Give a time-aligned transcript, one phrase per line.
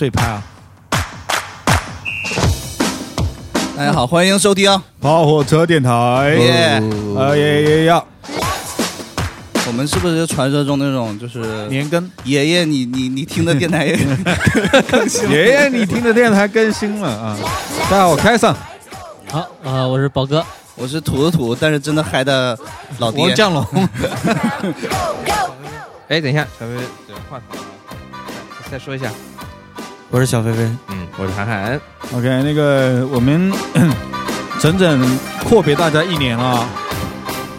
[0.00, 0.42] 碎拍啊？
[3.76, 4.82] 大家好，欢迎收听。
[4.98, 5.90] 跑火车电台，
[6.38, 6.82] 耶！
[7.18, 8.02] 啊耶耶呀！
[9.66, 13.98] 我们是不是传说中那种就是年更，爷爷你你你听的电台也
[14.90, 15.30] 更新了？
[15.32, 17.36] 爷爷你听的电台更新了啊！
[17.90, 18.56] 大家好，我开上，
[19.30, 20.42] 好啊、我是宝哥，
[20.76, 22.58] 我是土的土，但是真的嗨的
[22.96, 23.30] 老爹我。
[23.32, 23.62] 降龙，
[26.08, 26.72] 哎，等一下，小飞
[27.06, 27.60] 这个话筒
[28.12, 28.24] 啊，
[28.72, 29.10] 再说一下，
[30.12, 31.80] 我是小飞飞，嗯，我是韩寒
[32.12, 33.52] ，OK，那个我们
[34.58, 36.66] 整整阔别大家一年了，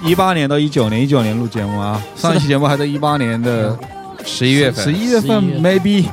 [0.04, 3.78] 一八年到一九年，一九年录节目啊，上一期节目还在一八年的
[4.26, 6.06] 十一月份，十一月份，maybe，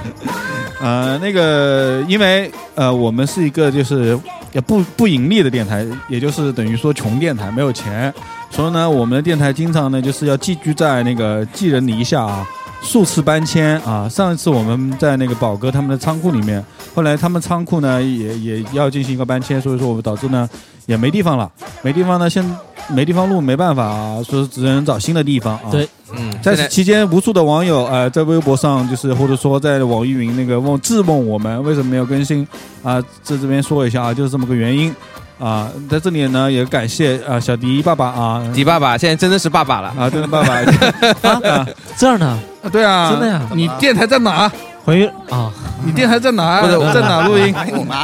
[0.80, 4.18] 呃，那个因为呃，我们是一个就是
[4.52, 8.10] 也不不盈利的电台，也就是等于说穷电台，没有钱，
[8.50, 12.46] 所以呢，我们的电台经常呢就是要寄居在那个寄人篱下啊。
[12.82, 14.08] 数次搬迁啊！
[14.08, 16.64] 上一次我们在那个宝哥他们的仓库里面，
[16.94, 20.48] 后来他们仓库呢也也要进行一个搬迁，所以说我们导致呢
[20.86, 21.50] 也没地方了，
[21.82, 22.44] 没地方呢，现
[22.88, 25.70] 没地方录，没办法啊，说只能找新的地方啊。
[25.70, 32.46] 对嗯，在此期间，无数的网友呃在微博上就是或者说在网易云那个问质问我们为什么没有更新
[32.82, 34.92] 啊、在这边说一下啊，就是这么个原因
[35.38, 40.54] 啊、在这里呢也感谢啊、小迪爸爸啊迪爸爸现在真的是爸爸了，啊，真的爸爸
[41.30, 44.50] 啊这样的啊，对啊，真的呀你电台在哪？
[44.84, 45.50] 回啊，
[45.84, 46.62] 你电台在哪？
[46.62, 47.54] 不是在哪录音？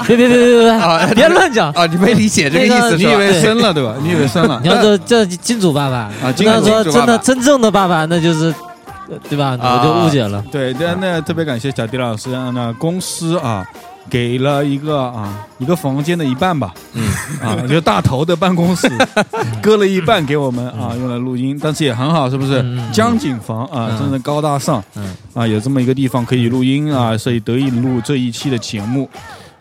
[0.06, 1.70] 别别别别别啊别， 乱讲。
[1.72, 3.14] 啊，你没理解这个意思你以？
[3.14, 3.94] 为生了对吧？
[4.02, 4.68] 你以为生了 你？
[4.68, 8.54] 要说这金主爸爸啊金主真的真正的爸爸，那就是
[9.08, 9.56] 呃对吧？
[9.60, 10.42] 啊我就误解了。
[10.52, 13.66] 对，那那特别感谢小迪老师，啊那公司啊
[14.08, 17.04] 给了一个啊一个房间的一半吧，嗯。
[17.42, 18.88] 啊，就大头的办公室
[19.62, 22.64] 割了一半给我们啊，用来录音，但是也很好，是不是？
[22.92, 23.98] 江景房啊，嗯。
[23.98, 29.08] 真的高大上嗯，啊，有这么一个地方可以录音啊，所以得以录这一期的节目，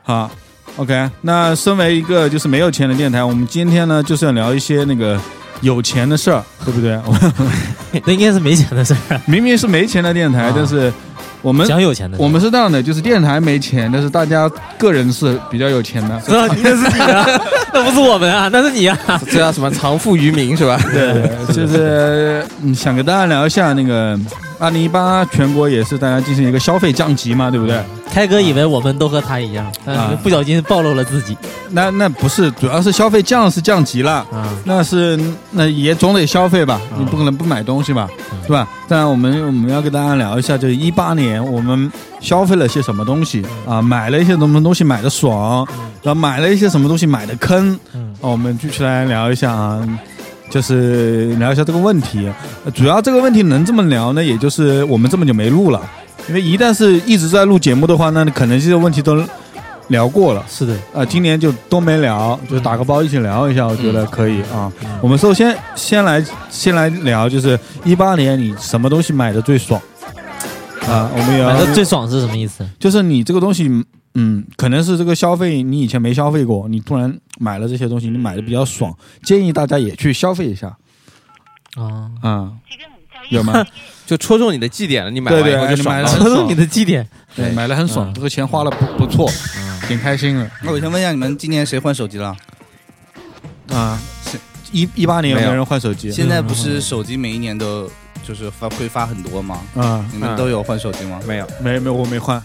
[0.06, 0.30] 啊。
[0.78, 5.18] OK，那身为一个就是没有钱的电台，我们今天呢就是要聊一些那个
[5.62, 7.00] 有钱的事儿，对不对？
[8.06, 10.92] 那应该是没钱的事儿，明明是没钱的电台啊，但是
[11.46, 12.18] 我们想有钱的。
[12.18, 16.20] 我们是这样的，就是电台没钱，但是大家个人是比较有钱的。
[16.26, 16.48] 是吧？
[16.64, 17.26] 那是你啊，
[17.72, 18.98] 那不是我们啊，那是你啊。
[19.32, 20.80] 这叫什么藏富于民是吧？
[20.92, 24.18] 对，就是嗯，想跟大家聊一下那个
[24.66, 27.80] 二零一八全国也是大家进行一个消费降级嘛，对不对？
[28.12, 31.38] 开哥以为我们都和他一样，但啊是不小心暴露了自己
[31.70, 34.26] 那那不是，主要是消费降是降级了。
[34.34, 34.50] 啊。
[34.64, 35.20] 那是
[35.52, 38.68] 那也总得消费吧，嗯你不可能不买东西吧，嗯对吧？
[38.88, 45.64] 当然，我们我们要跟大家聊一下，就是一八年我们消费了些什么东西啊，买了一些什么东西买的爽，
[46.02, 49.88] 然后买了一些什么东西买的坑，嗯哦，我们继续来聊一下啊，
[50.50, 52.32] 就是聊一下这个问题。
[52.64, 55.82] 呃主要这个问题能这么聊呢，也就是我们这么久没录了，
[56.28, 59.22] 因为一旦是一直在录节目的话，那可能这些问题都
[59.90, 60.44] 聊过了。
[60.50, 64.72] 是的，啊，今年就都没聊，就打个包一起聊一下，我觉得可以啊。
[64.84, 69.80] 嗯我们首先先来先来聊，就是一八年你什么东西买的最爽
[70.88, 71.10] 啊？
[71.14, 72.66] 我们聊买的最爽是什么意思？
[72.80, 73.70] 就是你这个东西，
[74.16, 78.94] 嗯，可能是这个消费你以前没消费过，你突然买了这些东西，你买的比较爽，
[79.24, 80.76] 建议大家也去消费一下
[81.76, 82.52] 啊，啊，
[83.30, 83.66] 有吗？
[84.06, 86.30] 就戳中你的绩点了，你买了对完以后就你买了爽了。
[86.30, 87.08] 这是你的绩点。
[87.36, 89.30] 对，买了很爽，嗯这个钱花了不不错，
[89.88, 92.36] 挺开心的那我先问一下，你们今年谁换手机了？
[93.70, 94.00] 啊。
[94.72, 96.12] 一一八年有没有人换手机？
[96.12, 97.90] 现在不是手机每一年都
[98.28, 99.62] 就是发会发很多吗？
[99.76, 101.20] 啊，你们都有换手机吗？
[101.26, 102.42] 没有，没没我没换，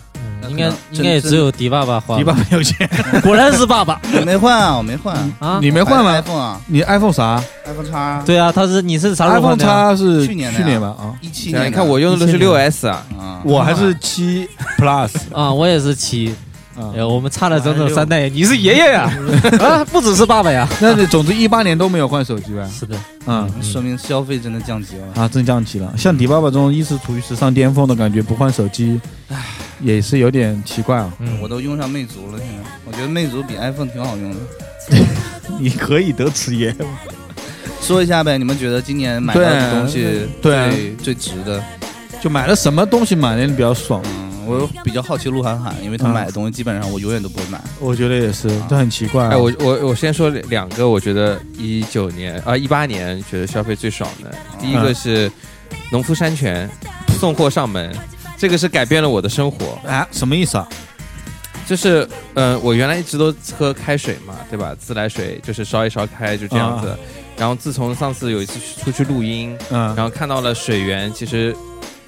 [0.48, 2.16] 应该应该也只有迪爸爸花。
[2.16, 2.88] 迪爸爸有钱，
[3.22, 5.14] 果然是爸爸 我没换啊，我没换。
[5.38, 5.58] 啊！
[5.60, 9.70] 你没换吗？iPhone 啊你 iPhone 啥，iPhone 叉，对啊，他是你是啥时候？iPhone 换的呀？
[9.70, 10.88] 叉是去年的去年吧？
[10.98, 11.66] 啊，一七年。
[11.66, 14.48] 你看我用的都是六 S 啊，啊，我还是七
[14.78, 16.34] Plus 啊，我也是七，
[16.76, 17.04] 啊哎，。
[17.04, 18.28] 我们差了整整三代。
[18.28, 19.10] 你是爷爷呀？
[19.60, 20.68] 啊，不只是爸爸呀。
[20.80, 22.68] 那你总之一八年都没有换手机呗？
[22.68, 22.96] 是的，
[23.26, 25.06] 嗯说明消费真的降级了。
[25.22, 25.92] 啊，真降级了。
[25.96, 29.00] 像迪爸爸这种一直处于时尚巅峰的感觉，不换手机，
[29.80, 31.12] 也是有点奇怪啊。
[31.20, 32.54] 嗯我都用上魅族了，现在
[32.86, 34.36] 我觉得魅族比 iPhone 挺好用的。
[35.58, 36.74] 你可以得此言。
[37.82, 40.06] 说一下呗，你们觉得今年买到的东西
[40.40, 41.62] 对最最值的？
[42.22, 44.02] 就买了什么东西买的你比较爽？
[44.04, 47.60] 嗯，我比较好奇鹿晗晗，因为他嗯买的东西基本上我永远都不会买。
[47.78, 49.30] 我觉得也是，这很奇怪啊。
[49.32, 55.30] 哎，我我我先说两个，我觉得一九年啊一八年觉得消费最爽的，第一个是
[55.90, 56.68] 农夫山泉
[57.18, 57.94] 送货上门，
[58.36, 59.78] 这个是改变了我的生活。
[59.88, 60.68] 啊，什么意思啊？
[61.66, 64.74] 就是，呃，我原来一直都喝开水嘛，对吧？
[64.76, 66.92] 自来水就是烧一烧开就这样子。
[67.36, 71.54] 然后自从上次有一次出去录音，嗯，然后看到了水源，其实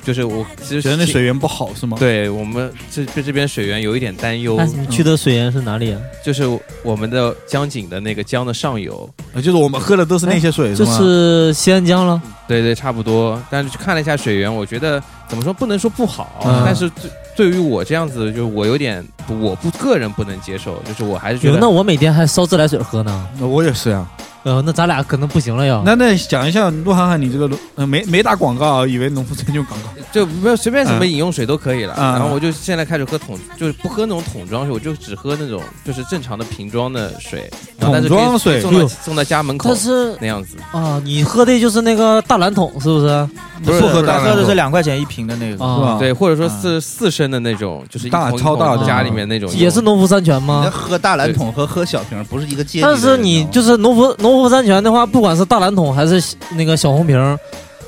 [0.05, 1.97] 就是我其实觉得那水源不好是吗？
[2.01, 6.01] 对我们这对这边水源有一点担忧那，你去的水源是哪里啊？
[6.25, 6.43] 就是
[6.83, 10.99] 我们的江景的那个江的上游，呃就是我们喝的都是那些水，这吗？
[10.99, 12.21] 是西安江了。
[12.49, 13.41] 对对，差不多。
[13.51, 23.29] 但是去看了一下水源，我觉得怎么说不能说不好，嗯但是对对于我这样子，就是我有点我不个人不能接受，就是我还是觉，得那我每天还烧自来水喝呢。
[23.39, 24.07] 那我也是呀。
[24.45, 25.83] 呃，那咱俩可能不行了要。
[25.85, 29.89] 那那讲一下鹿晗晗，你这个呃没没打广告啊，以为农夫山泉广告。
[30.13, 31.95] 就没有随便什么饮用水都可以了。
[31.97, 40.57] 嗯然后我就现在开始喝桶，就是不喝那种桶装水，我就只喝那种就是正常的瓶装的水，然后但是可以桶装水哎呦送到送到家门口但是那样子。
[40.73, 43.29] 啊，你喝的就是那个大蓝桶，是不是？
[43.65, 50.71] 不是不喝大蓝桶他喝的是两块钱一瓶的那个，啊是吧对，或者说四四升的那种，就是一大桶一桶超大的家里面那种，也是农夫山泉你吗那？
[50.71, 52.99] 喝大蓝桶和喝小瓶不是一个阶级的但。
[53.01, 56.23] 是你就是农夫农夫山泉的话，不管是大蓝桶还是
[56.57, 57.39] 那个小红瓶，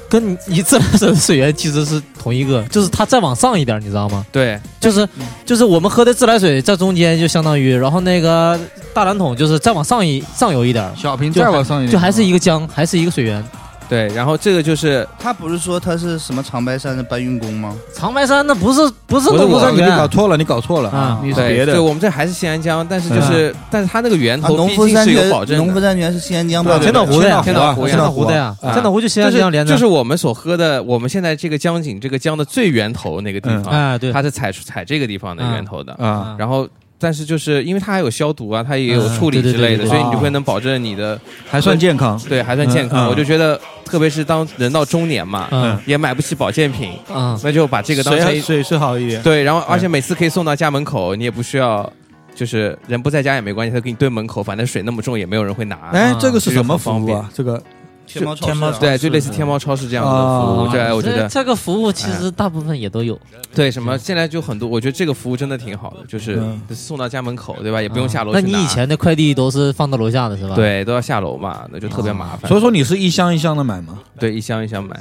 [0.09, 4.25] 跟你你自来水的水源其实是同一个，就是它再往上一点，你知道吗？
[4.31, 5.09] 对就是
[5.45, 8.59] 就是我们喝的自来水在中间就相当于，然后那个
[8.93, 13.45] 大蓝桶就是再往上一上游一点，小瓶就再往上一点，就还是一个江，还是一个水源。
[13.89, 17.75] 对，然后这个就是他不是说他是什么长白山的搬运工吗？
[17.95, 21.81] 长白山那不是不是农夫山你搞，错了，你搞错了啊你是别的对，。
[21.81, 25.57] 我们这还是新安江，但是就是，但是它那个源啊，头农毕竟是有夫山泉保证。
[25.59, 26.85] 农夫山泉是新安江对对吧？
[26.85, 35.93] 千岛湖的呀，千岛湖千岛湖的呀，啊千岛湖就西就是安江连着，就是我们所喝的，我们现在这个江景这个江的最源头那个地方，啊对，它是采采这个地方的源头的。
[35.95, 36.67] 啊，然后，
[37.05, 42.19] 但是就是因为它还有消毒啊，它也有嗯处理之类的，对对对对所以你啊就会能保证你的还算健康。
[42.27, 43.05] 对还算健康。
[43.05, 49.23] 嗯嗯我就觉得，特别是当人到中年嘛，嗯也买不起保健品，嗯，那就把这个当成一水水是好一点。
[49.23, 51.93] 对，然后而且每次可以送到家门口，你也不需要。
[52.35, 55.77] 就是人不在家也没关系，他给你蹲门口，反正水那么重，也没有人会拿。
[55.93, 57.31] 哎啊，这个是什么服务啊？
[57.33, 57.63] 这个
[58.07, 60.65] 天猫超市天猫啊对，就类似天猫超市这样的服务。
[60.67, 63.19] 啊对，我觉得这这个服务其实大部分也都有，
[63.55, 67.81] 对什么现在就很多，我觉得这个服务真的挺好的，就是嗯送到家门口，对吧？
[67.83, 68.33] 也不用啊下楼。
[68.33, 70.55] 那你以前的快递都是放到楼下的是吧？
[70.55, 72.49] 对都要下楼嘛，那就特别麻烦。
[72.49, 73.99] 所以说你是一箱一箱的买吗？
[74.19, 74.97] 对一箱一箱买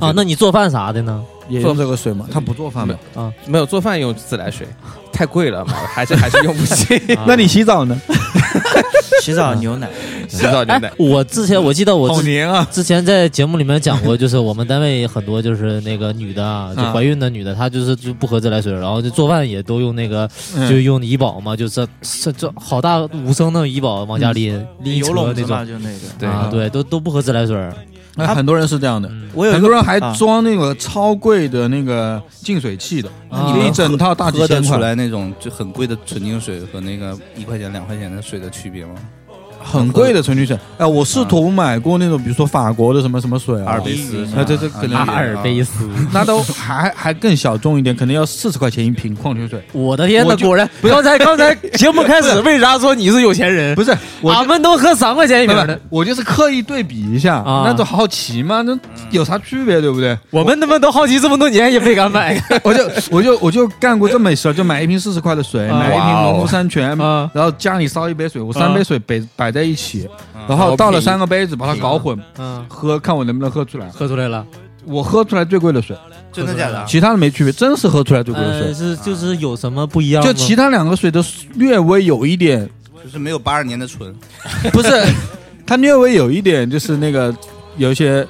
[0.00, 1.22] 啊，那你做饭啥的呢？
[1.48, 2.26] 也用这个水吗？
[2.32, 3.32] 他不做饭吗？
[3.46, 4.66] 没有做饭用自来水，
[5.12, 7.00] 太贵了嘛，还是还是用不起。
[7.26, 7.96] 那你洗澡呢？
[9.22, 9.88] 洗澡牛奶，
[10.28, 12.66] 洗澡牛奶哎，我之前我记得我之好黏啊！
[12.70, 26.00] 之前在节目里面讲过，就是我们单位很多就是那个女的啊，就啊怀孕的女的，她就是就不喝自来水，然后就做饭也都用那个，嗯就用怡宝嘛，就是这这好大五升的怡宝往家拎拎一油车那种就那个。
[26.18, 27.56] 对啊，对，都都不喝自来水。
[28.16, 33.54] 那很多人是这样的，嗯我有很多人还啊装那个超贵的那个净水器的，啊。
[33.56, 38.94] 一整套大几喝得千块，出来那种就很贵的纯净水和那个一块钱两块钱的水的区别吗？
[39.66, 40.58] 很贵的纯净水。
[40.78, 49.60] 哎，我试图买过那种，比如说法国的什么什么水啊，阿尔卑斯啊，这这可能阿尔卑斯，那都还还更小众一点，可能要四十块钱一瓶矿泉水。
[49.72, 53.74] 我的天呐，果然，刚才 刚才节目开始，为啥说你是有钱人？
[53.74, 58.78] 不是，我俺们都喝三块钱一瓶的，我就是刻意对比一下，啊那种好奇嘛，那
[59.10, 60.16] 有啥区别，对不对？
[60.30, 70.08] 我们他妈都好奇这么多年也没敢买 我就我就我就干过这么一事儿，就买一瓶四十块的水，啊买一瓶农夫山泉，啊然后家里烧一杯水，我三杯水摆摆在一起，
[70.46, 73.88] 然后倒了三个杯子，把它搞混，嗯，喝，看我能不能喝出来。
[73.88, 74.46] 喝出来了。
[74.84, 75.96] 我喝出来最贵的水，
[76.32, 76.84] 真的假的？
[76.86, 78.74] 其他的没区别，真是喝出来最贵的呃，水。
[78.74, 80.32] 是就是有什么不一样吗？
[80.32, 81.20] 就其他两个水都
[81.54, 82.70] 略微有一点，
[83.02, 84.14] 就是没有八二年的纯，
[84.72, 84.88] 不是，
[85.66, 87.34] 它略微有一点，就是那个
[87.78, 88.24] 有一些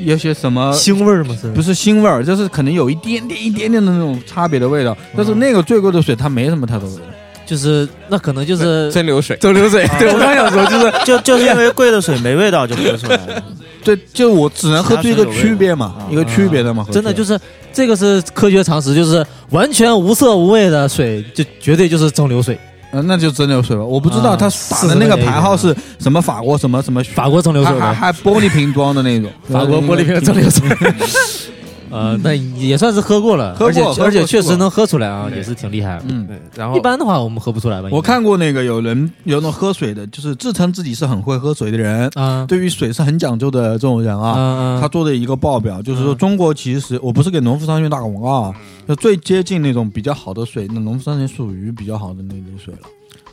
[0.00, 0.70] 有些什么。
[0.74, 1.34] 腥味儿吗？
[1.40, 7.02] 是不是腥味儿，就是可能有一点点、一点点的那种差别的味道，但是那个最贵的水它没什么太多味道。
[7.46, 9.36] 就是那可能就是蒸馏水。
[9.36, 9.86] 蒸馏水。
[9.98, 13.42] 对我刚想说，就是就 就是因为贵的水没味道就喝出来了。
[13.84, 16.86] 对，就我只能喝出一个区别嘛，一个区别的嘛。
[16.92, 17.40] 真的就是是
[17.72, 22.58] 这个是科学常识，就是完全无色无味的水，就绝对就是蒸馏水。
[22.92, 23.82] 嗯，那就蒸馏水吧。
[23.82, 30.68] 我不知道啊他打的那个牌号是什么法国什么什么法国蒸馏水还还玻璃瓶装的那种，法国玻璃瓶蒸馏水。
[31.92, 36.02] 呃，那也算是喝过了，喝过而且而且确实能喝出来啊，也是挺厉害。
[36.08, 37.88] 嗯，对，然后一般的话我们喝不出来吧？
[37.92, 44.34] 我看过那个有人有那种喝水的，就是自称自己是很会喝水的人，啊，对于水是很讲究的这种人啊。
[44.36, 48.54] 嗯他做的一个报表，就是说嗯中国其实我不是给农夫山泉打广告啊，
[48.88, 52.88] 就最接近那种比较好的水，那农夫山泉属于比较好的那种水了。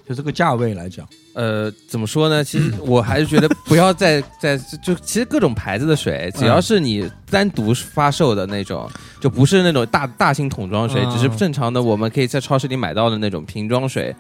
[0.09, 2.43] 就这个价位来讲，呃，怎么说呢？
[2.43, 8.89] 其实我还是觉得不要再再就其实各种牌子的水，只要是你单独发售的那种，
[9.21, 14.15] 就不是那种大大型桶装水，嗯只是正常的我们可以在超市里买到的那种瓶装水，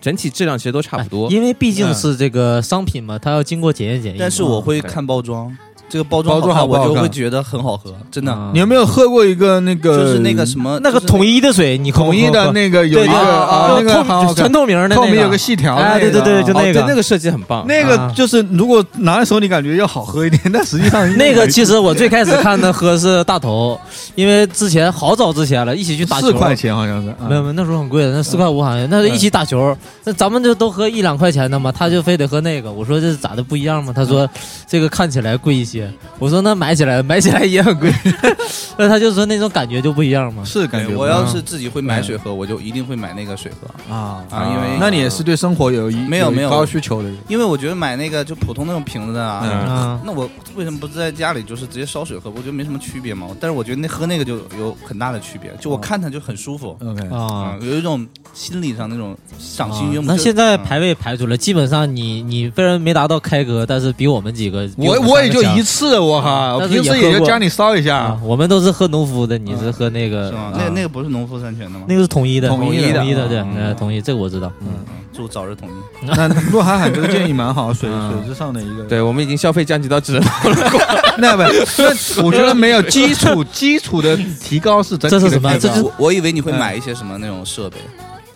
[0.00, 1.30] 整体质量其实都差不多。
[1.30, 4.20] 因为毕竟是这个商品嘛，它要经过检验检疫嘛。
[4.20, 5.54] 但是我会看包装，
[5.88, 8.32] 这个包装包装好看，我就会觉得很好喝，真的。
[8.32, 8.50] 啊。
[8.52, 16.72] 你有没有喝过一个那个就是那个什么，那个统一的水，你统一的那个有一对对个啊那个透好好看全透明的那个，透明有个细条对对对就那个。
[16.72, 17.64] 对那个设计很棒。
[17.66, 18.12] 那个啊。
[18.16, 23.78] 就是如果拿在手里感觉要好喝一点， 但实际上那个其实我最开始看的喝是大头，
[24.14, 27.28] 因为之前好早之前了，一起去打球，四块钱好像是，啊。
[27.28, 33.92] 没有没有，那时候很贵的，那四块五好像，那是一起打球，那咱们就都喝一两块钱的嘛，他就非得喝那个，我说这咋的不一样吗？
[33.94, 34.28] 他说
[34.66, 35.73] 这个看起来贵一些，
[36.18, 37.92] 我说那买起来买起来也很贵，
[38.78, 40.44] 那他就说那种感觉就不一样嘛。
[40.44, 43.94] 是感觉我要是自己会买水喝，我就一定会买那个水喝。
[43.94, 46.50] 啊啊，因为那你也是对生活有一没有没有。
[46.54, 52.30] 高需求的人，因为我觉得买那个就普通那种瓶子的啊，那我为什么不在家里就是直接烧水喝？
[52.30, 53.26] 我觉得没什么区别嘛。
[53.40, 57.56] 但是我觉得那喝那个就有很大的区别，就我看它就很舒服，OK，啊。
[57.60, 60.06] 嗯，有一种心理上那种赏心悦目。
[60.06, 70.52] 那现在排位排出来，基本上你你虽然没达到开哥，但是比我们几个，我我也就一次，我靠，我平时也喝过也就家里烧一下，，啊我们都是喝农夫的，你是喝那个是吗？
[70.52, 70.54] 啊。
[70.56, 71.86] 那那个不是农夫山泉的吗？
[71.88, 72.98] 那个是统一的，统一的。
[72.98, 74.68] 统一的，对，统一这个我知道，嗯，
[75.12, 75.72] 祝早日统一。
[76.06, 78.12] 那陆海海这个建议蛮好，水嗯。
[78.12, 80.22] 水质上的一个，对我们已经消费降级到只能
[81.18, 85.58] 那不，那我觉得没有 基础基础的提高是整体的这是什么？
[85.58, 86.58] 这是我我以为你会嗯。
[86.58, 87.76] 买一些什么那种设备，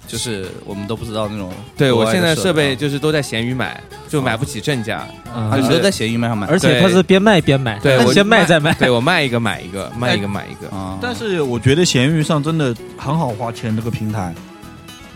[0.09, 1.53] 就是我们都不知道那种。
[1.77, 5.07] 对我现在设设备就是都在闲鱼买，就买不起正价。
[5.37, 10.75] 嗯啊，你就是都在闲鱼上买而且他是边卖边买，对我先卖再卖，对我卖一个买一个，卖一个买一个。
[10.75, 10.99] 啊？
[11.01, 14.35] 但是我觉得闲鱼上真的很好花钱，这个平台，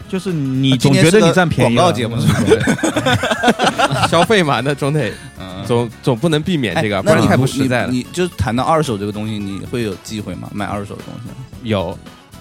[0.08, 4.06] 就是你啊总觉得你占便宜了广告节目是吧？
[4.08, 7.88] 消费嘛，那总得嗯，总总不能避免这个，不然太不实在了。
[7.90, 10.48] 你你就谈到二手这个东西，你会有机会吗？
[10.52, 11.30] 买二手的东西？
[11.68, 11.98] 有，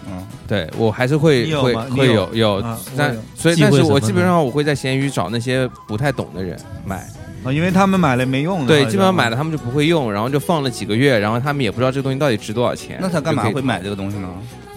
[0.09, 2.63] 嗯，对我还是会会会有有
[2.97, 6.97] 但所以但是我基本上我会在闲鱼找那些不太懂的人买，
[7.43, 12.97] 啊，因为他们买了没用的，对，基本上买了他们就不会用，然后就放了几个月，然后他们也不知道这个东西到底值多少钱。
[13.01, 14.27] 那他干嘛会买这个东西呢？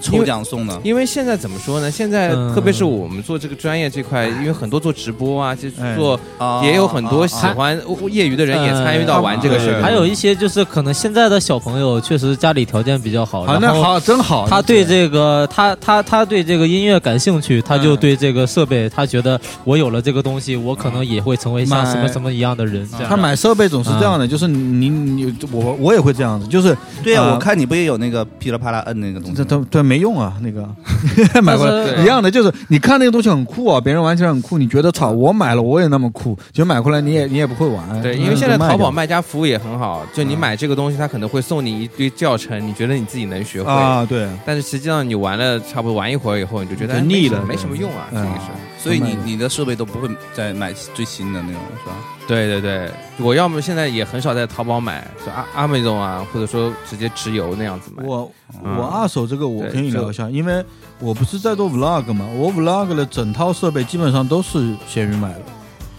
[0.05, 0.79] 抽奖送的。
[0.83, 1.89] 因为现在怎么说呢？
[1.89, 9.81] 现在嗯特别是我们做这个专业这块，因为很多做直播啊，其实哎做啊也有很多喜啊欢业余的人也参与到玩这个事儿。
[9.81, 14.47] 还有一些就是可能现在的小朋友确实家里条件比较好，好，然后那好，真好。
[14.47, 22.87] 他对这个他他他对这个音乐感兴趣，他就对这个设备，他觉得我有了这个东西，我可能也会成为像什么什么一样的人。
[23.07, 29.35] 他买设备总是这样的，就是你你我我也会这样子，就是对呀，啊我看你不也有那个噼里啪啦摁那个东西吗？
[29.37, 30.67] 这都对没用啊，那个。
[31.41, 38.01] 买过来一样的，就是你看那个东西很酷啊，别人玩起来很酷，你觉得操，我买了我也那么酷，结果买回来你也你也不会玩。
[38.01, 48.45] 对，嗯因为现在淘宝卖家服务也很好，就你买这个东西，他可能会送你一堆教程，你觉得你自己能学会，啊，对，但是实际上你玩了差不多玩一会儿以后，你就觉得腻了没什么用啊，这嗯个是。
[48.77, 51.95] 所以你你的设备都不会再买最新的那种是吧？
[52.27, 52.89] 对对对，
[53.19, 58.03] 我要么现在也很少在淘宝买，就阿阿美总啊，或者说直接直邮那样子买。
[58.03, 58.31] 我
[58.63, 60.63] 嗯我二手这个我对可以聊一下，因为
[60.99, 65.41] 我不是在做 vlog 嘛，我 vlog 的整套设备基本上都是闲鱼买的。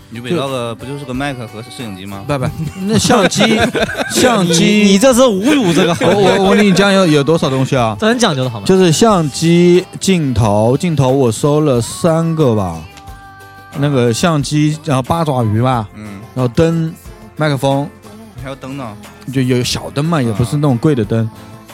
[0.08, 2.24] 你 vlog 不就是个麦克和摄影机吗？
[2.26, 2.46] 不不，
[2.86, 3.42] 那相机
[4.14, 7.96] 相机，你这是侮辱这个行我业，我我跟你讲有有多少东西啊？
[8.00, 8.66] 这很讲究的好吗？
[8.66, 12.80] 就是相机、镜头，镜头我收了三个吧，
[13.78, 16.92] 那个相机，然后八爪鱼吧，嗯，然后灯、
[17.36, 17.88] 麦克风，
[18.42, 18.96] 还有灯呢。
[19.32, 21.28] 就有小灯嘛，也不是那种贵的灯。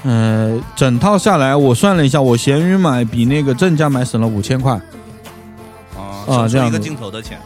[0.04, 4.72] 嗯、整套下来我算了一下，我闲鱼买比那个正价买省了五千块，
[5.94, 7.38] 啊啊这样一个镜头的钱。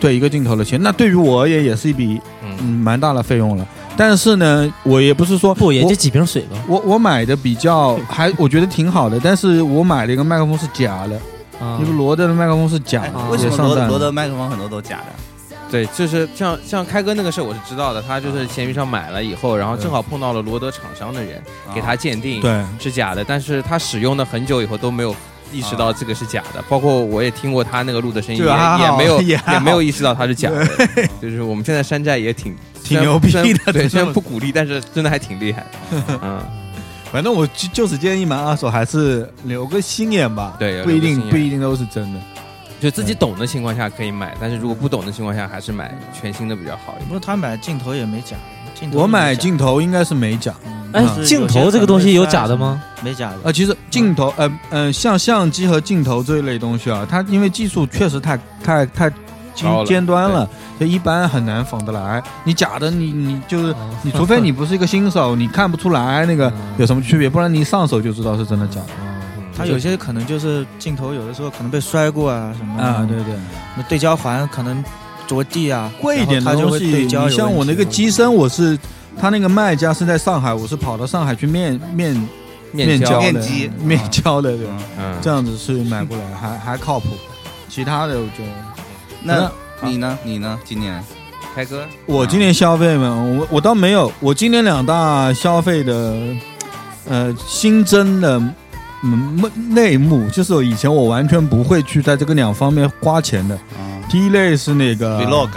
[0.00, 3.66] 对一个镜头的钱，那对于我而言也是一笔嗯嗯，蛮大的费用了。
[3.96, 6.58] 但是呢，我也不是说不也我就几瓶水吧？
[6.66, 11.18] 我我买的比较还我觉得挺好的，但是我买了一个麦克风是假的，
[11.60, 15.06] 啊一个罗德的麦克风是假哎的，为什么罗罗德麦克风很多都假的？
[15.70, 21.42] 对，就是像像开哥那个事儿我是知道的，他就是闲鱼上买了以后，然后正好碰到了罗德厂商的人
[21.74, 25.14] 给他鉴定对是假的，但是他使用了很久以后都没有。
[25.52, 30.66] 意识到这个是假的，包括我也听过他那个录的声音，也也没有 也还好没有意识到他是假的。
[31.22, 35.64] 就是我们现在山寨也挺挺牛逼的虽然对，虽然不鼓励，但是真的还挺厉害。
[36.20, 36.42] 嗯，
[37.14, 42.18] 反正我就就此建议买二手还是留个心眼吧，对不一定不一定都是真的。
[42.80, 47.06] 就自己懂的情况下可以买，但是如果不懂的情况下，还是买全新的比较好一点。
[47.06, 48.36] 不过他买镜头也没假，
[48.74, 50.52] 镜头我买镜头应该是没假，
[50.92, 52.82] 哎镜头这个东西有假的吗？
[53.00, 59.16] 没假的，呃，其实镜头，呃呃，像相机和镜头这一类东西啊，它因为技术确实太太太高
[59.54, 62.22] 尖了尖端了，就一般很难仿得来。
[62.44, 63.90] 你假的，你你就是哦。
[64.02, 66.74] 你，除非你不是一个新手，你看不出来那个嗯。
[66.78, 68.88] 有什么区别，不然你一上手就知道是真的假的。
[69.02, 69.14] 嗯。
[69.56, 73.34] 他有些可能就是镜头，有的时候可能被摔过啊什么啊，对，对，
[73.76, 74.84] 那对焦环可能
[75.28, 78.76] 着地啊，贵一点的它就东西，你会对焦像我那个机身，我是
[79.16, 82.28] 他那个卖家是在上海，我是跑到上海去面面
[82.72, 83.32] 面交的
[83.78, 87.10] 面交的，对，吧嗯，这样子是买过来还还靠谱。
[87.68, 88.42] 其他的我就
[89.24, 89.50] 那
[89.82, 90.18] 你呢？
[90.22, 90.58] 你呢？
[90.64, 91.02] 今年
[91.54, 96.14] 开哥，我今年消费嘛，我我倒没有，我今年两大消费的，
[97.08, 98.38] 呃，新增的
[99.02, 103.54] 嗯内幕，就是我以前我完全不会去在这个两方面花钱的。
[103.54, 105.48] 啊第一类是那个，vlog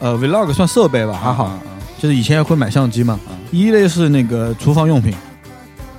[0.00, 1.60] 呃，vlog 算设备吧，还好，啊
[1.98, 3.20] 就是以前会买相机嘛。
[3.28, 5.14] 嗯一类是那个厨房用品，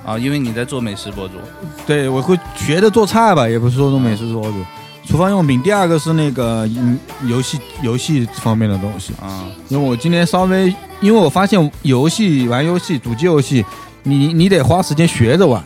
[0.06, 1.36] 啊，因为你在做美食博主，
[1.88, 4.58] 对我会学着做菜吧，也不是说做美食博主。
[5.08, 13.64] 厨房用品，第二个是那个嗯游戏游戏方面的东西，啊，因为我今天稍微，因为我发现游戏玩游戏主机游戏，
[14.04, 15.64] 你你得花时间学着玩。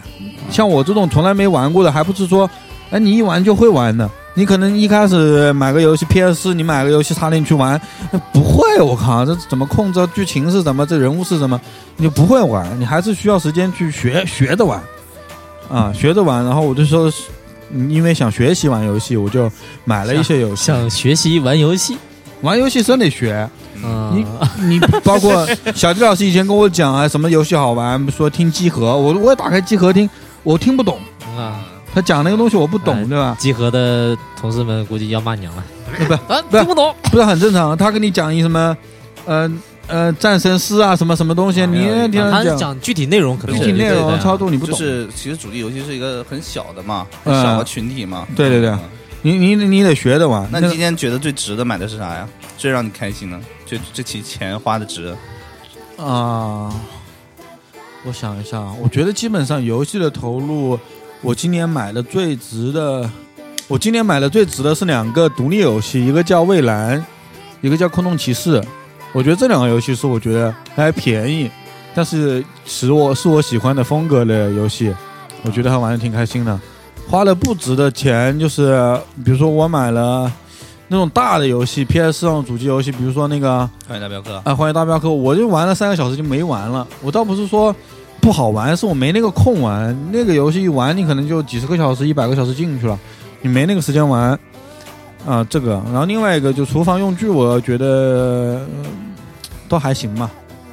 [0.52, 2.50] 像我这种从来没玩过的，还不是说，
[2.92, 4.10] 哎，你一玩就会玩的。
[4.36, 7.80] 你可能一开始买个游戏 PS，你买个游戏插进去玩，
[8.12, 10.08] 那不会，我靠，这怎么控制？
[10.14, 10.86] 剧情是什么？
[10.86, 11.60] 这人物是什么？
[11.98, 14.82] 你就不会玩，你还是需要时间去学学着玩，
[15.70, 16.44] 啊，学着玩。
[16.46, 17.14] 然后我就说，嗯
[17.90, 19.52] 因为想学习玩游戏，我就
[19.86, 20.66] 买了一些游戏。
[20.66, 21.98] 想学习玩游戏，
[22.42, 23.50] 玩游戏真得学，
[23.84, 24.26] 嗯，
[24.60, 30.10] 你你包括小迪老师以前跟我讲啊，什么游戏好玩，说听集合，我我也打开集合听，
[30.44, 31.00] 我听不懂，
[31.38, 31.60] 啊，
[31.94, 33.36] 他讲那个东西我不懂，哎对吧？
[33.40, 35.64] 集合的同事们估计要骂娘了，
[36.08, 37.78] 不啊，不是听不懂，不是很正常。
[37.78, 38.76] 他跟你讲一什么，
[39.26, 39.50] 呃
[39.90, 48.28] 呃，战神四啊，什么什么东西，你也听他讲讲具体内容可能具体内容操作你不懂，就是其实主力游戏是一个很小的嘛，小的群体嘛。
[48.36, 48.80] 对对对嗯
[49.22, 50.48] 你你你得学着玩。
[50.50, 52.26] 那那你今天觉得最值的买的是啥呀？
[52.58, 55.14] 最让你开心的，最这期钱花的值？
[55.98, 56.74] 啊，
[58.06, 60.80] 我想一下，我觉得基本上游戏的投入，
[61.22, 63.10] 我今年买的最值的，
[63.68, 66.98] 我今年买的最值的是两个独立游戏，一个叫《蔚蓝》，
[67.60, 68.62] 一个叫《空洞骑士》。
[69.12, 71.50] 我觉得这两个游戏是我觉得还便宜，
[71.96, 74.94] 但是使我是我喜欢的风格的游戏，
[75.44, 76.60] 我觉得还玩的挺开心的。
[77.10, 80.32] 花了不值的钱，就是比如说我买了
[80.88, 84.40] 那种大的游戏，PS 上主机游戏，比如说那个欢迎大镖客。
[84.46, 86.88] 啊，欢迎大镖客，我就玩了三个小时就没玩了。
[87.02, 87.76] 我倒不是说
[88.22, 89.98] 不好玩，是我没那个空玩。
[90.12, 92.98] 那个游戏一玩，你可能就几十个小时、一百个小时进去了，
[93.42, 94.40] 你没那个时间玩。
[95.30, 98.68] 啊，这个，然后另外一个就厨房用具，我觉得、呃
[99.68, 100.32] 都还行吧。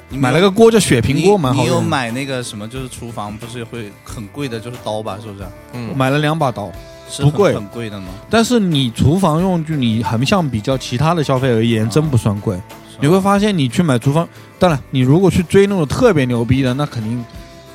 [0.09, 1.89] 你买了个锅叫雪平锅，蛮好你有用的。
[1.91, 2.67] 买那个什么？
[2.67, 5.19] 就是厨房不是会很贵的，就是刀吧？
[5.23, 5.47] 是不是？
[5.75, 6.73] 嗯，买了两把刀，
[7.11, 8.07] 是很不贵很贵的吗？
[8.31, 12.59] 但是你厨房用具，你横向比较其他的消费而言，真不算贵。
[12.99, 14.27] 你会发现，你去买厨房，
[14.59, 17.23] 当然，你如果去追那种特别牛逼的，那肯定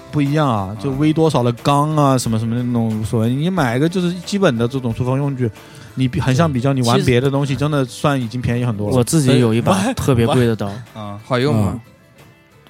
[0.09, 3.29] 不一样啊，就微多少的钢啊，什么什么的那种无所谓。
[3.29, 5.47] 你买一个就是基本的这种厨房用具，
[5.95, 8.95] 你比横向比较，你玩别的东西，真的算已经便宜很多了。
[8.95, 11.81] 我自己有一把 特别贵的刀， 啊，好用吗？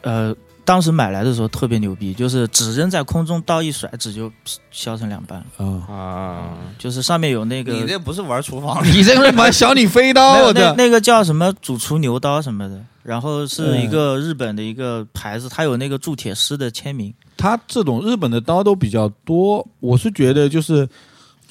[0.02, 4.32] 呃，当时买来的时候特别牛逼，就是纸扔在空中，刀一甩，纸就
[4.72, 17.14] 削成两半，啊，啊，就是上面有那个你这不是玩厨房， 你这个玩小李飞没刀有那的，那个叫什么主厨牛刀什么的，然后是嗯一个日本的一个牌子，它有那个铸铁师的签名。
[17.38, 19.68] 他这种日本的刀都比较多。
[19.80, 20.88] 我是觉得就是，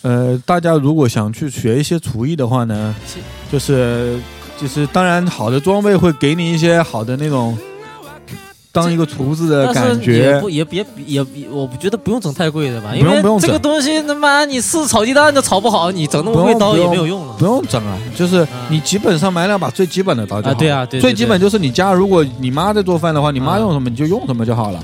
[0.03, 2.95] 呃，大家如果想去学一些厨艺的话呢，
[3.53, 4.19] 就是
[4.59, 7.57] 就是，当然好的装备会给你一些好的那种
[8.73, 10.41] 当一个厨子的感觉也。
[10.41, 20.55] 不也别也也，我不觉得不用整太贵的吧，不因为这个东西他妈你是炒鸡蛋都炒不好，你整那么贵刀也没有用了不用整啊，就是你基本上买两把最基本的刀就好啊。
[20.55, 24.83] 对啊，对，对最基本就是你家，如果你妈在做饭的话，你妈嗯用什么你就用什么就好了。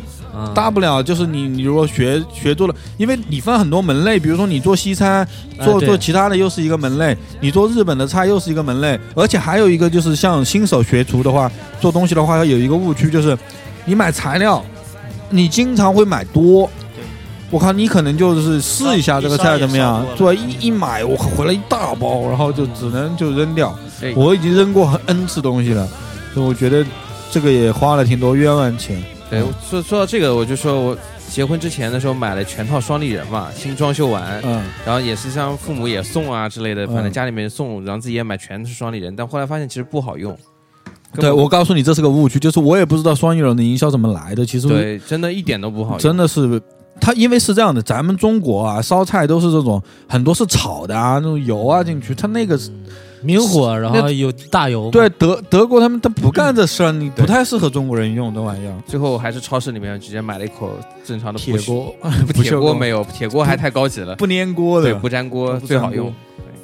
[0.55, 5.27] 大不了就是你，你如果学学做了，因为你分很多门类，比如说你做西餐，
[5.63, 13.37] 做、做其他的又是一个门类，你做日本的菜又是一个门类，而且还有一个就是像新手学厨的话，做东西的话，有一个误区就是，
[13.85, 14.65] 你买材料，
[15.31, 16.69] 你经常会买多。
[17.49, 23.73] 我靠，你可能就是试一下这个菜怎么样一烧也烧，对，过了一一买我回来一大包，然后就只能就扔掉。
[24.03, 25.89] 哎我已经扔过很 N 次东西了，
[26.35, 26.85] 所以我觉得
[27.31, 29.01] 这个也花了挺多冤枉钱。
[29.31, 40.37] 对，说说到这个，我就说我结婚之前的时候买了全套双立人嘛，新装修完，嗯，然后也是像父母也送啊之类的，嗯反正家里面送，然后自己也买，全是双立人，但后来发现其实不好用。
[41.15, 46.61] 对我告诉你，这是个误区，就是我也不知道双立人的营销怎么来的，其实对，真的一点都不好用，真的是。
[46.99, 52.71] 它因为是这样的，咱们中国啊，烧菜都是这种很多是炒的啊，那种油啊进去，它那个是
[53.23, 58.75] 明火，然后有大油，对德德国他们他不干这事儿，你不太适合中国人用这玩意儿。
[58.87, 61.97] 最后还是超市里面直接买了一口正常的铁 不锈锅，
[62.35, 66.13] 铁锅没有，铁锅还太高级了，不粘锅对，的，不粘锅最好用。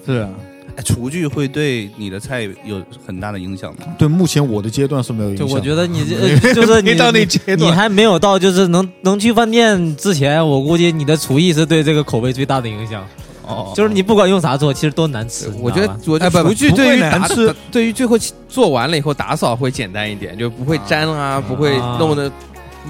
[0.06, 0.30] 是啊。
[0.74, 3.80] 哎，厨具会对你的菜有很大的影响吗？
[3.98, 5.54] 对，目前我的阶段是没有影就响。
[5.54, 6.16] 我觉得你这
[6.48, 13.06] 呃就是你到那阶段，你还没有到就是能能去饭店之前，我估计你的厨艺是对这个口味最大的影响。
[13.52, 15.52] 哦就是你不管用啥做，其实都难吃。
[15.60, 18.16] 我觉得我厨具不会对于打难吃，对于最后
[18.48, 22.30] 做完了以后打扫会简单一点，就不会粘啊，不会弄的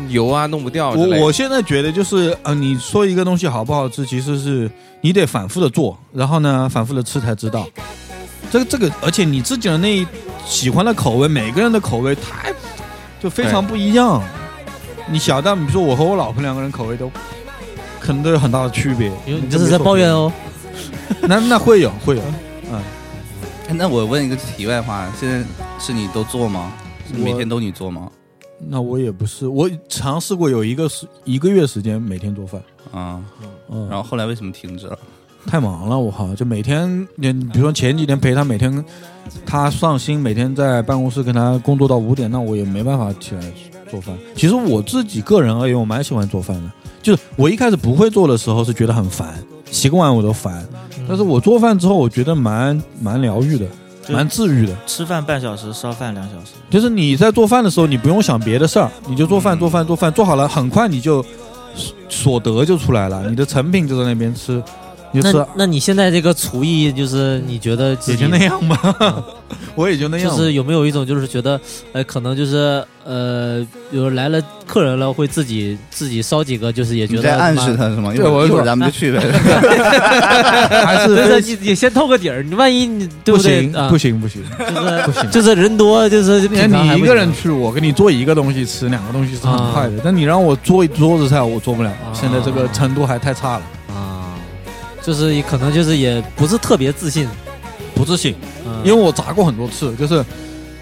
[0.08, 0.90] 油啊弄不掉。
[0.90, 4.70] 我我现在觉得就是呃，你说一个东西好不好吃，其实是
[5.00, 7.66] 你得反复的做，然后呢，反复的吃才知道。
[8.50, 10.06] 这个这个，而且你自己的那一
[10.44, 12.52] 喜欢的口味，每个人的口味太
[13.22, 14.22] 就非常不一样。
[15.10, 17.10] 你小到比如说我和我老婆两个人口味都
[17.98, 19.08] 可能都有很大的区别。
[19.26, 20.30] 因为你这是在抱怨哦。
[21.28, 22.22] 那那会有会有，
[22.70, 22.80] 嗯
[23.74, 25.42] 那我问一个题外话，现在
[25.78, 26.72] 是你都做吗？
[27.10, 28.10] 是每天都你做吗？
[28.68, 33.20] 那我也不是，我尝试过有一个是一个月时间每天做饭，啊，
[33.70, 34.98] 嗯，然后后来为什么停止了？
[35.44, 36.32] 太忙了，我靠！
[36.36, 38.84] 就每天，你比如说前几天陪他，每天
[39.44, 43.42] 他上新，每天在办公室跟他工作到五点，那我也没办法起来
[43.90, 44.16] 做饭。
[44.36, 46.70] 其实我自己个人而言，我蛮喜欢做饭的。
[47.02, 49.34] 就是我一开始不会做的时候是觉得很烦，
[49.72, 50.64] 习惯完我都烦。
[51.08, 53.66] 但是我做饭之后，我觉得蛮蛮疗愈的，
[54.08, 54.72] 蛮治愈的。
[54.86, 56.52] 吃饭半小时，烧饭两小时。
[56.70, 61.20] 就是你在做饭的时候，你不用想别的事儿，你就做饭嗯做饭做饭，做好了，很快你就
[61.74, 64.62] 所所得就出来了，你的成品就在那边吃，
[65.12, 69.24] 就是那那你现在这个厨艺，就是你觉得也就那样吧，
[69.74, 70.36] 我也就那样吧。
[70.36, 71.60] 就是有没有一种就是觉得，
[71.92, 77.76] 呃，可能就是呃，比如来了客人了，会自己自己烧几个，就是也觉得你在暗示。
[77.76, 78.12] 他是吗？
[78.14, 79.20] 一对我会儿一会儿咱们就去呗。
[80.84, 83.62] 还是对对，你你先透个底儿，你万一你对不对？
[83.62, 89.94] 行啊不行不行，就是不行就是人多，就是你品尝还不行你一个人去，我给你做一个东西吃，两个东西是很快的。
[90.04, 94.34] 但你让我做一桌子菜，我做不了，现在这个程度还太差了，啊，
[95.02, 97.28] 就是可能就是也不是特别自信，
[98.02, 98.34] 不自信。
[98.66, 100.24] 嗯因为我炸过很多次，就是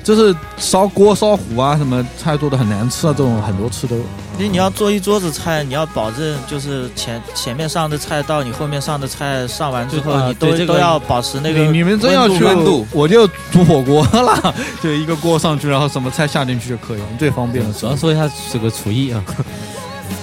[0.02, 3.94] 就是烧锅烧糊啊，什么菜做的很难吃啊，这种很多次都
[4.38, 17.94] 因为你要做一桌子菜，你要保证就是前前面上的菜到你后面上的菜上完之后，你都这个都要保持那个你你们真要去温度我就煮火锅了， 就一个锅上去，然后什么菜下进去就可以了，最方便了主要。
[17.94, 19.22] 说一下这个厨艺啊，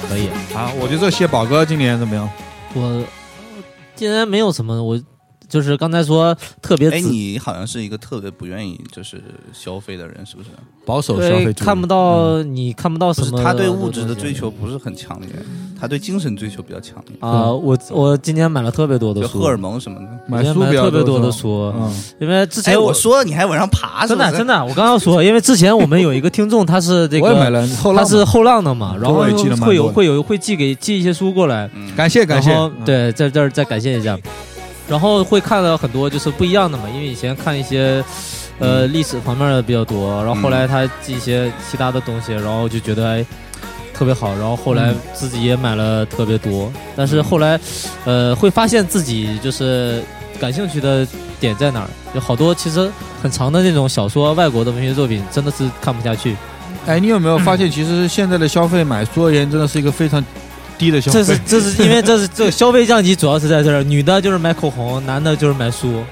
[0.09, 0.29] 可以。
[0.55, 2.27] 啊，我觉得这蟹宝哥今年怎么样？
[2.73, 3.03] 我
[3.95, 4.99] 竟然没有什么，我
[5.47, 9.21] 就是刚才说特别哎，你好像是一个特别不愿意就是
[9.53, 10.49] 消费的人，是不是？
[10.85, 15.29] 保守消费看不到你看不到什么，他对物质的追求不是很强烈，
[15.79, 20.07] 他对精神追求比较强烈，啊，我我今年买了特别多的书，荷尔蒙什么的。
[20.29, 27.27] 买书比较买特别多的书，嗯，因为之前哎，我说你还往上爬，真的真的，我刚刚说，因为之前我们有一个听众，他是这个。
[27.27, 29.21] 我也买了后浪嘛，他是后浪的嘛，然后
[29.65, 31.93] 会有会有会寄给寄一些书过来，嗯。
[31.95, 32.49] 感谢感谢。
[32.85, 34.17] 对，在这儿再感谢一下，
[34.87, 38.03] 然后会看到很多就是不一样的嘛，因为以前看一些
[38.59, 43.25] 呃历史方面的比较多，然后后来他寄一些其他的东西，然后就觉得哎
[43.93, 47.59] 特别好，然后后来自己也买了特别多，但是后来
[48.05, 50.03] 呃会发现自己就是
[50.39, 51.05] 感兴趣的
[51.39, 52.89] 点在哪儿，有好多其实
[53.21, 56.37] 很长的那种小说，外国的文学作品真的是看不下去，
[56.85, 60.23] 哎，你有没有发现，其实现在的消费买书而言，真的是一个非常
[60.77, 61.23] 低的消费。
[61.23, 66.03] 这是这是因为这是这个消费降级主要是在这儿，女的就是买口红，男的就是买书。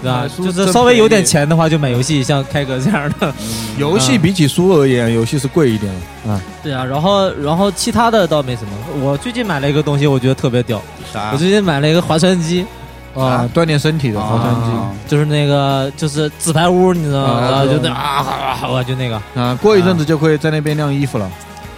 [0.00, 3.34] 对吧就是稍微有点钱的话，就买游戏，像开哥这样的。
[3.78, 5.92] 游戏比起书而言，游戏是贵一点
[6.24, 6.40] 的啊。
[6.62, 8.70] 对啊，然后然后其他的倒没什么。
[9.02, 10.80] 我最近买了一个东西，我觉得特别屌。
[11.12, 11.36] 啥我？
[11.36, 12.64] 最近买了一个划船机，
[13.12, 17.30] 啊，锻炼身体的划船机啊就是那个就是纸牌屋，你知道吗？
[17.32, 19.20] 啊然后就那啊啊啊，就那个。
[19.34, 21.28] 啊，过一阵子就可以在那边晾衣服了。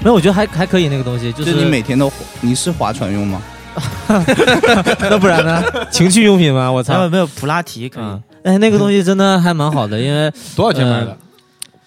[0.01, 2.11] 没有，我觉得还还可以那个东西，就就是你每天都
[2.41, 3.41] 你是划船用吗？
[4.09, 5.63] 那不然呢？
[5.91, 6.71] 情趣用品吗？
[6.71, 6.95] 我操！
[6.99, 8.03] 没有没有普拉提可以。
[8.03, 11.17] 嗯，哎，那个东西真的还蛮好的，因为 多少钱买的？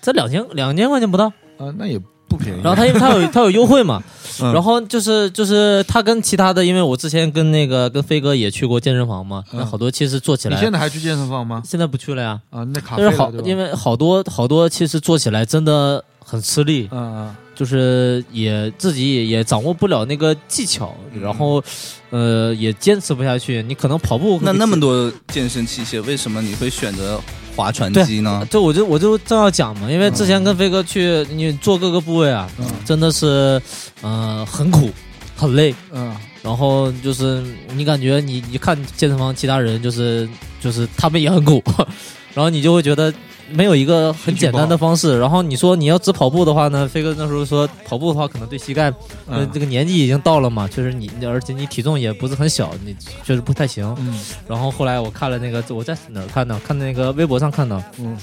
[0.01, 1.25] 这两千两千块钱不到。
[1.57, 2.61] 啊，那也不便宜。
[2.63, 4.01] 然后它因为它有它有优惠嘛，
[4.41, 11.61] 嗯然后就是就是它跟其他的，因为我之前跟那个跟飞哥也去过健身房嘛，嗯那好多其实做起来你来现在还去健身房吗？
[11.65, 21.63] 现在不去了呀，啊，那卡费但是好了对吧因为好多好多其实做起来真的很吃力，嗯嗯就是也自己也也掌握不了那个技巧，然后
[22.09, 23.61] 呃也坚持不下去。
[23.63, 27.21] 你可能跑步那那么多健身器械，为什么你会选择
[27.55, 28.45] 划船机呢？
[28.49, 32.49] 这我就我就正要讲嘛，因为之前跟飞哥去，你做各个部位啊，
[32.83, 33.61] 真的是，
[34.01, 34.89] 呃，很苦，
[35.35, 37.43] 很累，嗯，然后就是
[37.75, 40.27] 你感觉你一看健身房其他人就是
[40.59, 41.63] 就是他们也很苦，
[42.33, 43.13] 然后你就会觉得
[43.53, 45.19] 没有一个很简单的方式。
[45.19, 48.89] 然后你说你要只跑步的话呢，飞哥那时候说跑步的话可能对膝盖，
[49.27, 53.95] 呃嗯这个年纪已经到了嘛，确实你而且你体重也不是很小，你确实不太行。
[53.99, 56.59] 嗯然后后来我看了那个我在哪儿看的？
[56.59, 58.17] 看那个微博上看的，嗯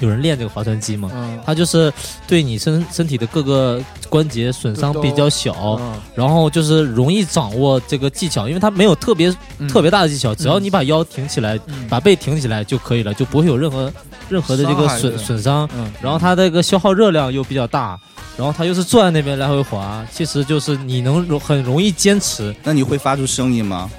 [0.00, 1.10] 有人练这个划船机嘛。
[1.14, 1.92] 嗯，它就是
[2.26, 13.92] 对你身身体的各个关节损伤比较小，嗯然后就是容易掌握这个技巧，因为它没有特别、嗯特别大的技巧，只要你把腰挺起来，嗯把背挺起来就可以了，就不会有任何
[14.28, 15.68] 任何的这个损损伤。
[15.74, 17.98] 嗯，然后它这个消耗热量又比较大，
[18.36, 22.54] 然后它又是坐在那边来回滑，其实就是你能容很容易坚持。
[22.62, 23.90] 那你会发出声音吗？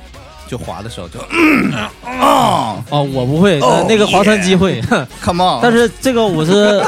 [0.48, 1.20] 就滑的时候就，
[2.06, 4.82] 啊哦，我不会，哦那那个划船机会，，
[5.24, 5.60] Come on！
[5.62, 6.82] 但是这个我是，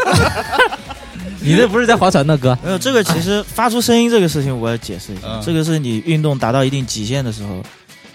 [1.42, 2.58] 你这不是在划船呢哥？
[2.64, 7.64] 没有这个，其实发出声音这个事情，我要解释一下嗯，这个是你运动达到一定极限的时候，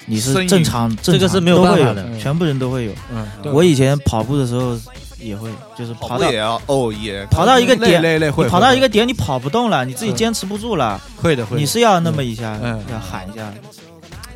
[0.06, 0.42] 你声音。
[0.42, 2.06] 是正常，这个是没有都会办法的。
[2.18, 2.92] 全部人都会有。
[3.12, 3.50] 嗯，对。
[3.50, 4.78] 我以前跑步的时候
[5.18, 10.14] 也会，就是跑到跑步也要哦耶，跑到一个点，累累会你跑到一个点你跑不动了，你自己嗯。
[10.14, 12.80] 坚持不住了，会的会的，你是要那么一下，嗯。
[12.92, 13.52] 要喊一下。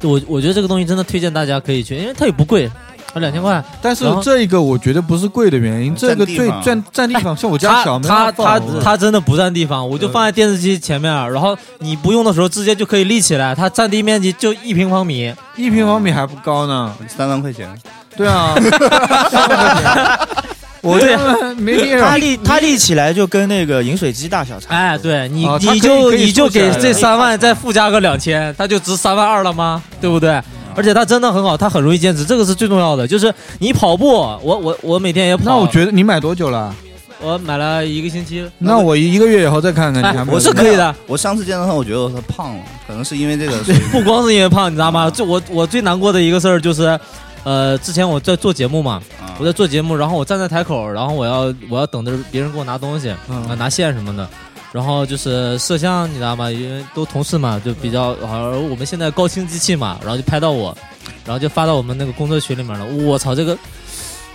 [0.02, 2.70] 我我觉得这个东西真的推荐大家可以去，因为它也不贵，
[3.12, 3.62] 它两千块。
[3.80, 15.32] 但是这一个我觉得不是贵的原因，这个最占占占地方，像我家它小妹它它它真的不占地方，我就放在电视机前面，然后你不用的时候直接就可以立起来，它占地面积就一平方米。
[15.56, 16.94] 一平方米还不高呢。
[17.08, 17.68] 三万块钱，
[18.16, 18.54] 对啊，
[20.86, 22.20] 我对这没地它方。
[22.20, 24.76] 立他立起来就跟那个饮水机大小差不多。
[24.76, 29.82] 哎，对你哦你就你就给这三万再附加个两千，它就值三万二了吗？
[30.00, 30.40] 对不对？
[30.74, 33.08] 而且它真的很好，它很容易坚持，这个是最重要的。
[33.08, 36.74] 就是你跑步，我我我每天也跑，那我觉得你买多久了？
[37.18, 40.34] 我买了一个星期，那我一个月以后再看看你哎还没有。
[40.34, 40.94] 我是可以的。
[41.06, 43.52] 我上次见到他，我觉得我他胖了，可能是因为这个。
[43.64, 45.10] 所以不光是因为胖，你知道吗？
[45.10, 47.00] 就我我最难过的一个事儿就是，
[47.46, 54.28] 呃，之前我在做节目嘛，啊我在做节目，然后我站在台口，然后我要我要等着别人给我拿东西，嗯啊拿线什么的。
[54.72, 56.50] 然后就是摄像，你知道吗？
[56.50, 58.50] 因为都同事嘛，就比较好。
[58.50, 60.76] 而我们现在高清机器嘛，然后就拍到我，
[61.24, 62.84] 然后就发到我们那个工作群里面了。
[62.84, 63.56] 我操，这个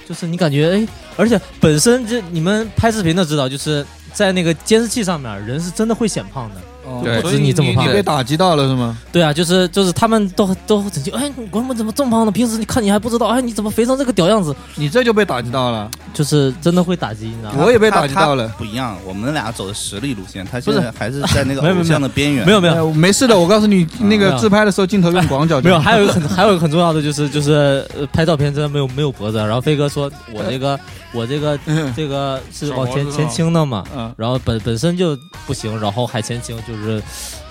[0.08, 6.62] 就是你感觉哎，而且本身这你们拍视频的知道，就是在那个监视器上面，人是真的会显胖的。
[7.04, 8.98] 对所以你这么胖你被打击到了是吗？
[9.12, 12.32] 对啊，就是就是他们都都很震惊，哎，我们怎么这么胖呢？
[12.32, 14.56] 平时你看你还不知道，哎，你怎么肥成这个屌样子？
[14.76, 15.90] 你这就被打击到了。
[16.14, 17.64] 就是真的会打击，你知道吗？
[17.64, 22.46] 我也被打击到了不一样，我们俩走的实力路线，他现在还是在那个 偶像的边缘。
[22.46, 30.78] 没有没有哎没事的，我告诉你，那个自拍的时候镜头用广角就 没有，还有一个很还有一个很重要的就是就是、呃、拍照片真的没有没有脖子，然后飞哥说我这个
[31.14, 31.94] 我这个嗯。
[31.96, 34.14] 这个是往前前倾的嘛，嗯。
[34.18, 37.02] 然后本本身就不行，然后还前倾，就是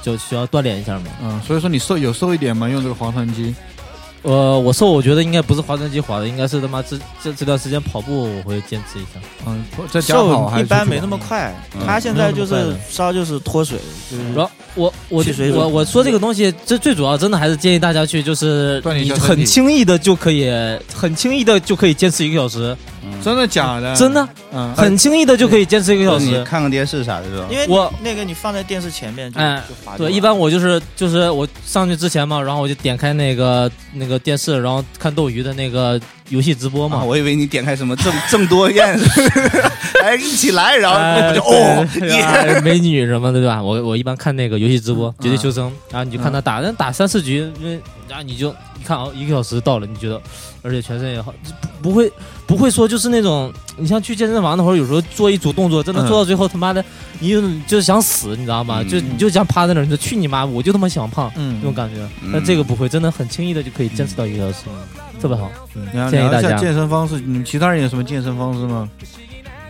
[0.03, 1.05] 就需要锻炼一下嘛。
[1.23, 2.69] 嗯，所以说你瘦有瘦一点吗？
[2.69, 3.55] 用这个划船机，
[4.23, 9.21] 呃，我瘦，我觉得应该不是划船机划的，应该是他妈这这这段时间跑步我会坚持一下。
[9.47, 11.87] 嗯，在家跑还是瘦一般没那么快，嗯。
[11.87, 13.79] 他现在就是没有那么快烧就是脱水，
[14.11, 20.51] 就是然后我我我我说这个东西，这最主要真的还是建议大家去，就是你很轻易的就可以，
[20.95, 22.77] 很轻易的就可以坚持一个小时，
[23.23, 23.95] 真的假的？
[23.97, 26.43] 真的嗯，很轻易的就可以坚持一个小时。
[26.45, 27.47] 看个电视啥的是吧？
[27.51, 36.99] 因为我那个你放在电视前面就哎就滑掉对，了一般我就是就是我上去之前嘛，然后我就点开那个那个电视，然后看斗鱼的那个游戏直播嘛。
[36.99, 37.05] 啊，。
[37.05, 38.99] 我以为你点开什么郑 郑多燕，
[40.03, 41.87] 哎，一起来，然后就哦，
[42.65, 43.63] 美女什么的，对吧？
[43.63, 50.21] 我我一般看那个游戏直嗯播《绝地求生》，然后你就看他打，那打三四局，因为然后你就一看哦，一个小时到了，你觉得，
[50.63, 51.33] 而且全身也好，
[51.83, 52.11] 不不会
[52.47, 56.09] 不会说就是那种，你像去健身房那会儿，有时候做一组动作，真的嗯。
[56.09, 56.85] 做到最后他妈的，
[57.19, 58.79] 你就就是想死，你知道吗？
[58.83, 61.31] 嗯就你就想趴在那儿，你说去你妈，我就他妈想胖。
[61.37, 61.57] 嗯。
[61.61, 62.31] 那种感觉，嗯。
[62.33, 64.65] 但这个不会，真的很轻易的就可以坚持到一个小时，
[65.21, 65.51] 特别好。
[65.75, 66.57] 嗯你要聊一下建议大家。
[66.57, 68.89] 健身方式，你们其他人有什么健身方式吗？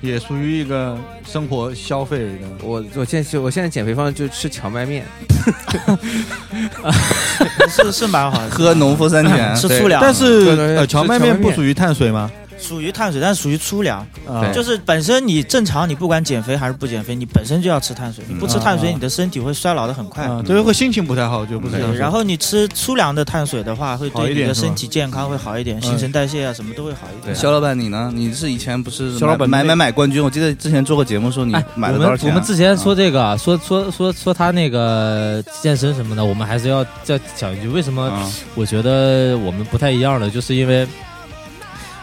[0.01, 2.31] 也属于一个生活消费的。
[2.63, 5.05] 我我现在我现在减肥方式就吃荞麦面，
[7.69, 12.31] 是是蛮好的，喝农夫山泉， 吃粗粮，但是呃，荞麦面不属于碳水吗？
[12.61, 20.25] 属于碳水，但是属于粗粮，啊就是本身你正常，你不管减肥还是不减肥，你本身就要吃碳水，你不吃碳水，啊你的身体会衰老的很快。
[20.25, 27.35] 啊，对，会心情不太好，就不是这样对，然后你吃粗粮的碳水的话，会对你的身体健康会好一点，新陈代谢啊什么都会好一点。
[27.35, 28.13] 肖老板你呢？
[28.15, 30.23] 你是以前不是肖老板买买买买冠军？
[30.23, 32.33] 我记得之前做过节目说你哎，我们买了多少钱啊？
[32.33, 40.87] 我们之前说这个，说说说说他那个健身什么的，我们还是要再讲一句，为什么啊我觉得我们不太一样的，就是因为，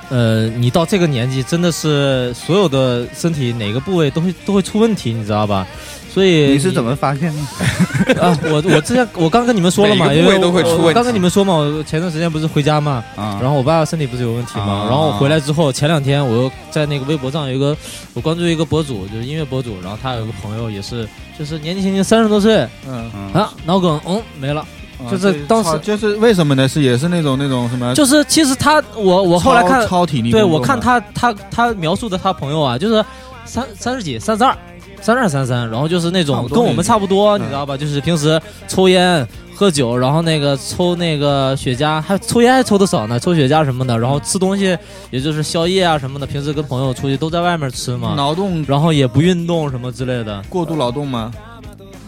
[0.09, 5.67] 呃，你到这个年纪，真的是所有的身体哪个部位都会 都会出问题，你知道吧？
[6.13, 8.21] 所以你是怎么发现的？
[8.21, 8.35] 啊？
[8.45, 17.75] 我我之前我刚跟你们说了嘛，因为都会出问题刚跟你们说嘛，我前段时间不是回家嘛，啊，然后我爸身体不是有问题嘛，啊然后我回来之后，前两天我又在那个微博上有一个，
[18.15, 24.65] 我关注一个博主，就是音乐博主，然后他有一个朋友也是，就是年纪轻轻三十多岁嗯，嗯啊，脑梗嗯没了，
[25.11, 26.67] 就是当时就是为什么呢？
[26.67, 33.03] 是也是那种那种什么，就是其实他我我后来看超超体力对，我看他他他描述的他朋友啊，就是
[33.45, 34.57] 三三十几、三十二、
[35.01, 37.77] 三十二、三三，然后就是那种跟我们差不多，嗯你知道吧？
[37.77, 44.77] 就是平时抽烟、喝酒，然后那个抽那个雪茄，还抽烟还抽的少呢，抽雪茄什么的，然后吃东西
[45.11, 51.31] 也就是宵夜啊什么的，平时跟朋友出去都在外面吃嘛，劳动然后也不运动什么之类的，过度劳动吗？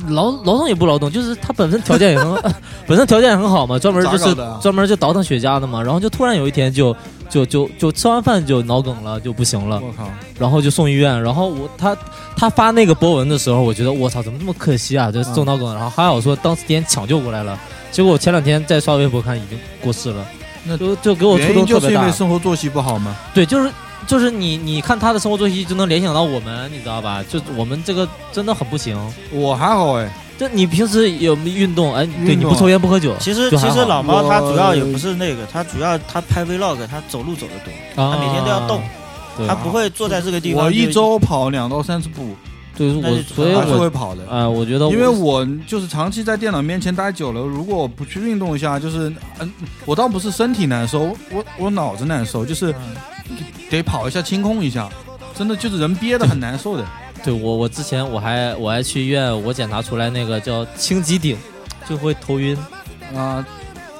[0.07, 2.41] 劳劳动也不劳动，就是他本身条件也很好，
[2.87, 6.95] 本身条件也很好嘛，专门就是专门就倒腾雪茄的嘛，然后就突然有一天就
[7.29, 10.09] 就就就吃完饭就脑梗了，就不行了，我靠，
[10.39, 11.95] 然后就送医院，然后我他
[12.35, 17.59] 他发那个博文的时候，我觉得我操怎么这么可惜啊，就中脑梗，然后还好说当时天抢救过来了，
[17.91, 20.25] 结果我前两天再刷微博看已经过世了，
[20.63, 21.79] 那就就给我触动特别大。
[21.79, 23.15] 就是因为，生活作息不好吗？
[23.33, 23.69] 对，就是。
[24.07, 27.23] 就是你，你看他的生活作息就能联想到我们，你知道吧？
[27.29, 28.97] 就我们这个真的很不行。
[29.31, 31.93] 我还好哎，这你平时有没有运动？
[31.93, 38.81] 哎，对，你不抽烟不喝酒其实其实老猫他主要也不是那个，他主要他拍 vlog，他走路走得多，啊它每天都要动，
[39.37, 40.65] 对它不会坐在这个地方。
[40.65, 42.35] 我一周跑两到三次步，
[42.75, 44.27] 对我所以还是会跑的。
[44.29, 49.51] 啊，我觉得因为我就是长期在电脑面前待久了，如果我不去运动一下，就是嗯，
[49.85, 52.95] 我倒不是身体难受，我我脑子难受，就是嗯
[53.69, 54.89] 得跑一下清空一下，
[55.35, 56.85] 真的就是人憋得很难受的。
[57.23, 61.37] 对我我之前我还我还去医院，我检查出来那个叫轻脊顶，
[61.87, 62.57] 就会头晕。
[63.15, 63.45] 啊，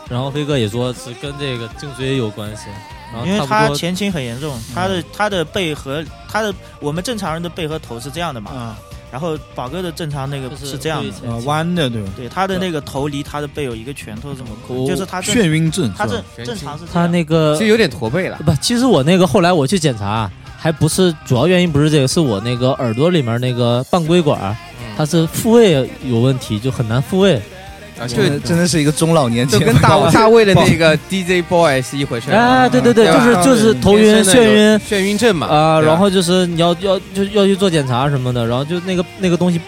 [0.07, 2.63] 然后飞哥也说是跟这个颈椎有关系，
[3.11, 8.79] 然后因为差不多它前倾很严重，他的他的背和他的我们正常人的背和头是这样的嘛，啊
[9.11, 11.03] 然后宝哥的正常那个是是这样
[11.45, 12.09] 弯的对吧？
[12.15, 18.37] 对，他的那个头离他的背有一个拳头这么我宽，就是他眩晕症他正正常是他那个其实有点驼背了。
[18.45, 24.55] 不，其实我那个后来我去检查，还不是主要原因，不是这个，是我那个耳朵里面那个半规管，
[24.95, 27.41] 它是复位有问题，就很难复位。
[27.99, 32.37] 啊，就真的真的是一个中老年就节跟大大卫的那个 DJ boy 是一回事儿。
[32.37, 35.47] 哎，对对对，就是就是头晕、眩晕眩晕症嘛。
[35.47, 39.59] 啊，然后就是你要要就要去做检查什么的，然后就那个那个东西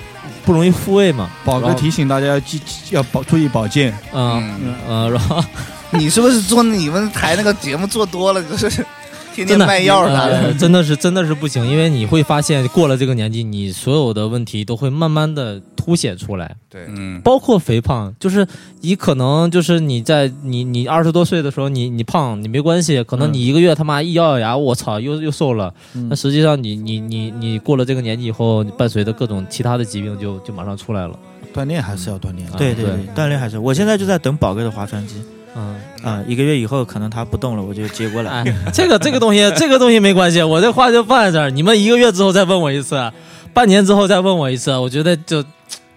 [0.46, 1.30] 不容易复位嘛。
[1.44, 3.94] 宝哥提醒大家要记要保注意保健。
[4.14, 5.44] 嗯嗯，嗯，然后
[5.92, 8.86] 你是不是做你们台那个节目做多了，就是
[9.34, 10.54] 天天真的卖药啥呃的？
[10.54, 16.56] 真的是真的是不行，因为你会发现过了这个年纪，你所有的问题都会慢慢的凸显出来。
[16.70, 18.46] 对，嗯，包括肥胖，就是
[18.82, 25.74] 你可能就是你在你你二十多岁的时候，你你胖你没关系，可能你一个月他妈一咬咬牙，我操，又又瘦了。
[25.94, 31.18] 嗯那实际上你你你你过了这个年纪以后，你伴随着各种其他的疾病就就马上出来了。
[31.54, 35.16] 锻炼还是要锻炼对对对，锻炼还是，我现在就在等宝哥的划船机
[35.56, 38.32] 嗯，啊，一个月以后可能他不动了，我就接过来。
[38.32, 43.12] 哎， 这个这个东西这个东西没关系，我这话就放在这儿，你们一个月之后再问我一次，
[43.54, 45.44] 半年之后再问我一次，我觉得就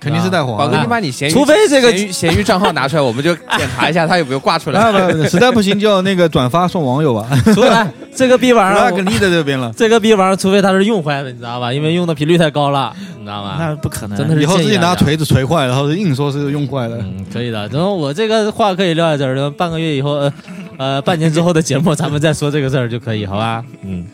[0.05, 0.87] 肯定是带黄宝哥，你。
[0.87, 5.03] 把你闲鱼除非这个闲鱼闲鱼账号拿出来，我们就检查一下他有没有挂出来。
[5.29, 7.69] 实在不行就那个转发送网友吧， 除非
[8.14, 9.73] 这个逼玩意儿 那个立在这边了。
[9.75, 11.73] 这个逼玩意儿，除非他是用坏的，你知道吧？
[11.73, 13.57] 因为用的频率太高了，你知道吧？
[13.59, 16.99] 那不可能，真的是以后自己拿锤子锤坏，然后硬说是用坏的。
[16.99, 17.67] 嗯，可以的。
[17.69, 20.33] 然后我这个话可以撂在这儿，然后半个月以后，呃，
[20.77, 23.64] 呃，半年之后的节目，咱们再说这个事儿就可以，好吧？
[23.83, 24.05] 嗯，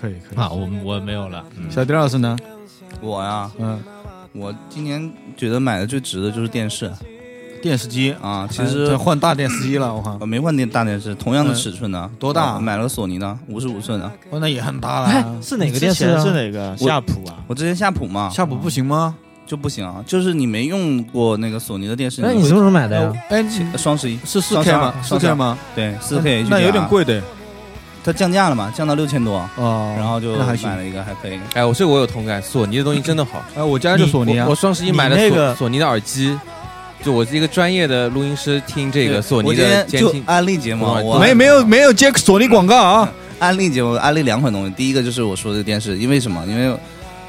[0.00, 0.36] 可以可以。
[0.38, 1.42] 好，我我没有了。
[1.58, 2.36] 嗯小丁老师呢？
[3.02, 3.78] 我呀，嗯，
[4.32, 6.90] 我今年觉得买的最值的就是电视
[7.62, 14.10] 电视机啊，其哎实这换大电视机了， 我靠我，没换电大电视，同样的尺寸的，多大我买了个索尼的五十五寸的。
[14.30, 15.36] 哦那也很大哎了。
[15.42, 16.22] 是哪个电视啊？
[16.24, 16.74] 是哪个？
[16.78, 17.36] 夏普啊？
[17.46, 19.14] 我之前夏普嘛，夏普不行吗？
[19.46, 23.12] 就不行啊，就是你没用过那个索尼的电视，那，你什么时候买的呀？
[23.30, 24.94] 哎，呃双十一是四上 K 下吗？
[25.02, 25.58] 四 K 吗？
[25.74, 27.20] 对四 K，那有点，贵的
[28.02, 29.94] 它降价了嘛，降到六千多，哦。
[29.96, 30.76] 然后就那还行买。
[30.76, 31.38] 了一个还可以。
[31.54, 33.44] 哎，我这个我有同感，索尼的东西真的好。
[33.54, 34.54] 哎，我家就索尼啊我我。
[34.54, 36.38] 双十一买了索你那个索尼的耳机，
[37.02, 40.24] 就我是一个专业的录音师，听这个对索尼我今天就的监听。
[40.26, 43.12] 安利节目没没有没有接索尼广告啊！
[43.38, 46.44] 安利节目安利两款东西，第一个就是我说的电视，因为什么？
[46.46, 46.76] 因为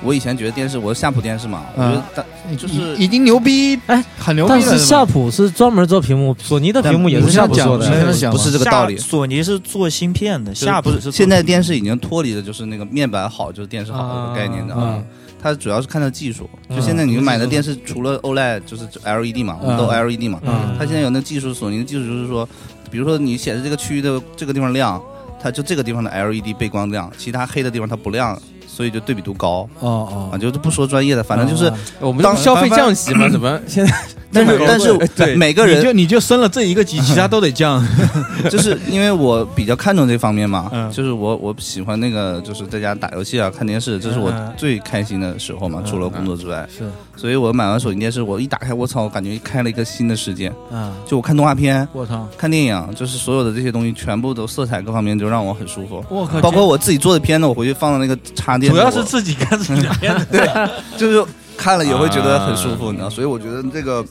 [0.04, 4.60] 我以前觉得电视，我是夏普电视嘛，我觉得它就是已已经牛逼，哎，很牛逼了。
[4.60, 7.88] 但是夏普是专门做屏幕，索尼的屏幕也是夏普做的。
[7.88, 8.12] 不。
[8.12, 8.98] 是讲不是这个道理。
[8.98, 15.02] 索尼是做芯片的，夏普是做现在电视已经脱离了就是那个面板好就是电视好的概念的啊。
[15.44, 16.50] 它主要是看它技术。
[16.70, 16.76] 嗯。
[16.76, 20.76] 就现在你买的电视，除了 OLED 就是 LED 嘛，我们都嗯 LED 嘛，嗯。
[20.78, 22.48] 它现在有那技术，索尼的技术就是说，
[22.90, 25.02] 比如说你显示这个区域的这个地方亮，
[25.42, 28.40] 它就这个地方的 LED 背光亮，其他黑的地方它不亮，
[28.74, 30.38] 所以就对比度高哦啊。
[30.38, 33.94] 就是不说专业的，反正就是，啊我们当消费降级嘛，怎么 现在？
[34.34, 37.86] 但是但是对每个人你就你就升了这一个级，其他都得降。
[38.50, 46.68] 就是因为我比较看重这方面嘛，嗯就是我我喜欢那个就是在家打游戏啊、看电视，这是我嗯最开心的时候嘛，除了工作之外。
[46.76, 50.52] 是所以我买完手机电视，我一打开，我操，我感觉开了一个新的世界。
[50.72, 56.04] 啊，就我看动画片、我操，看电影，就是所有的这些东西，全部都色彩各方面就让我很舒服。
[56.10, 60.26] 我靠，包括我自己做的片子，我回去放到那个插电，主要是自己看自己的片子。
[60.98, 61.24] 就是
[61.62, 64.04] 看了也会觉得很舒服，你知道，所以我觉得这个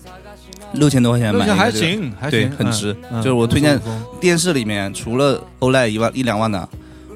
[0.75, 2.97] 六千多块钱买那就还行，还对行，很值。
[3.11, 3.79] 嗯就是我推荐
[4.21, 6.69] 电视里面除了 OLED 一万一两万的，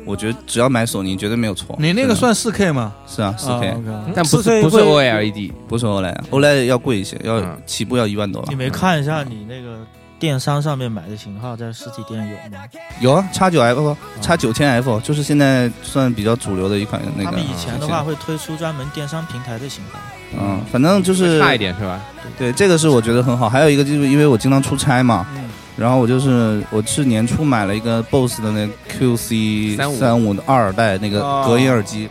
[0.04, 1.76] 我觉得只要买索尼绝对没有错。
[1.78, 2.92] 你那个算四 K 吗？
[3.06, 7.56] 是啊，四啊 K，OK 但不是不是 OLED，不是 OLED，OLED 要贵一些，要嗯。
[7.64, 8.56] 起步要一万多吧你？
[8.56, 9.78] 没看一下你那个
[10.18, 12.64] 电商上面买的型号，在实体店有吗？
[13.00, 17.30] 有啊，叉九 F、叉九千 F，就是现在算比较主流的一款那个。
[17.30, 19.98] 他们以前的话会推出专门电商平台的型号。
[20.36, 22.00] 嗯，反正就是差一点是吧？
[22.38, 23.48] 对，这个是我觉得很好。
[23.48, 25.44] 还有一个就是因为我经常出差嘛，嗯
[25.76, 32.08] 然后我就是我是年初买了一个 BOSS 的那 QC 三五的二代那个哦隔音耳机，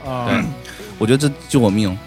[0.99, 1.97] 我觉得这救我命。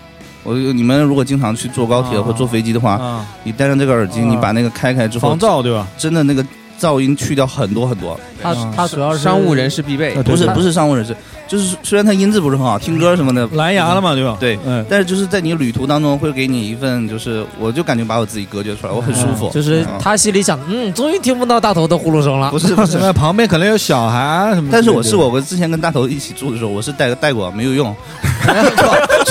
[0.46, 5.86] 我你们如果经常去坐高铁啊或坐飞机的话，啊，你戴上这个耳机，啊你把那个开开之后防，噪对吧？
[5.98, 6.44] 真的那个
[6.80, 8.18] 噪音去掉很多很多。
[8.42, 11.16] 它嗯它主要是商务人士必备不是不是商务人士，
[11.48, 14.36] 就是虽然它音质不是很好，听歌什么的，蓝牙了嘛，对吧？
[14.38, 19.50] 对嗯，但是就是在你旅途当中会给你一份，就是我就感觉把我自己隔绝出来，我很舒服。
[19.54, 22.58] 就是嗯他心里想，嗯，终于听不到大头的呼噜声了不。
[22.58, 24.72] 是不是， 那旁边可能有小孩啊什么的。
[24.72, 27.94] 但是我是我，我之前跟大头一起住的时候，我是带带过，没有用，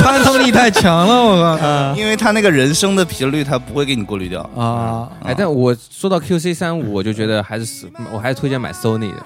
[0.06, 1.96] 穿透力太强了，我靠！
[2.00, 4.48] 因为它那个人声的频率它不会给你过滤掉。
[4.56, 9.18] 啊，哎，但我说到 QC 三五，我就觉得还是死，我还是推荐买 Sony 的。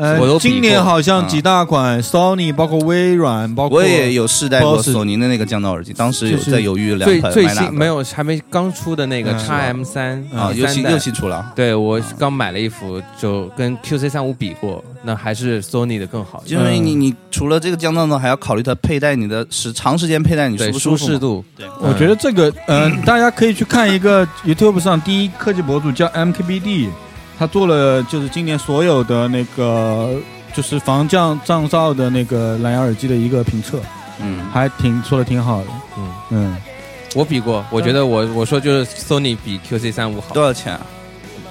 [0.00, 7.66] 呃我都今年好像几大款，Sony 包括微软，包括我也有试戴过索尼的那个降噪耳机，当时有在犹豫两最最款买哪个。
[7.66, 9.38] 新没有还没刚出的那个嗯。
[9.40, 11.44] X M 三啊，又新代又新出了。
[11.56, 16.60] 对我刚买了一副，就跟 QC 三五比过，那还是 Sony 的更好一点。
[16.60, 20.96] 因为你你除了这个降噪呢，还要考虑它佩戴你的时长时间佩戴你舒不舒？
[20.98, 26.90] 舒适度，对，我觉得这个，嗯、大家可以去看一个 YouTube 上第一科技博主叫 MKBD，
[27.38, 30.14] 他做了就是今年所有的那个
[30.52, 33.80] 就是防降降噪的那个蓝牙耳机的一个评测，
[34.20, 35.68] 嗯，还挺说的挺好的。
[35.96, 36.56] 嗯嗯，
[37.14, 40.80] 我比过，我觉得我我说就是 Sony 比 QC 三五好多，少钱啊？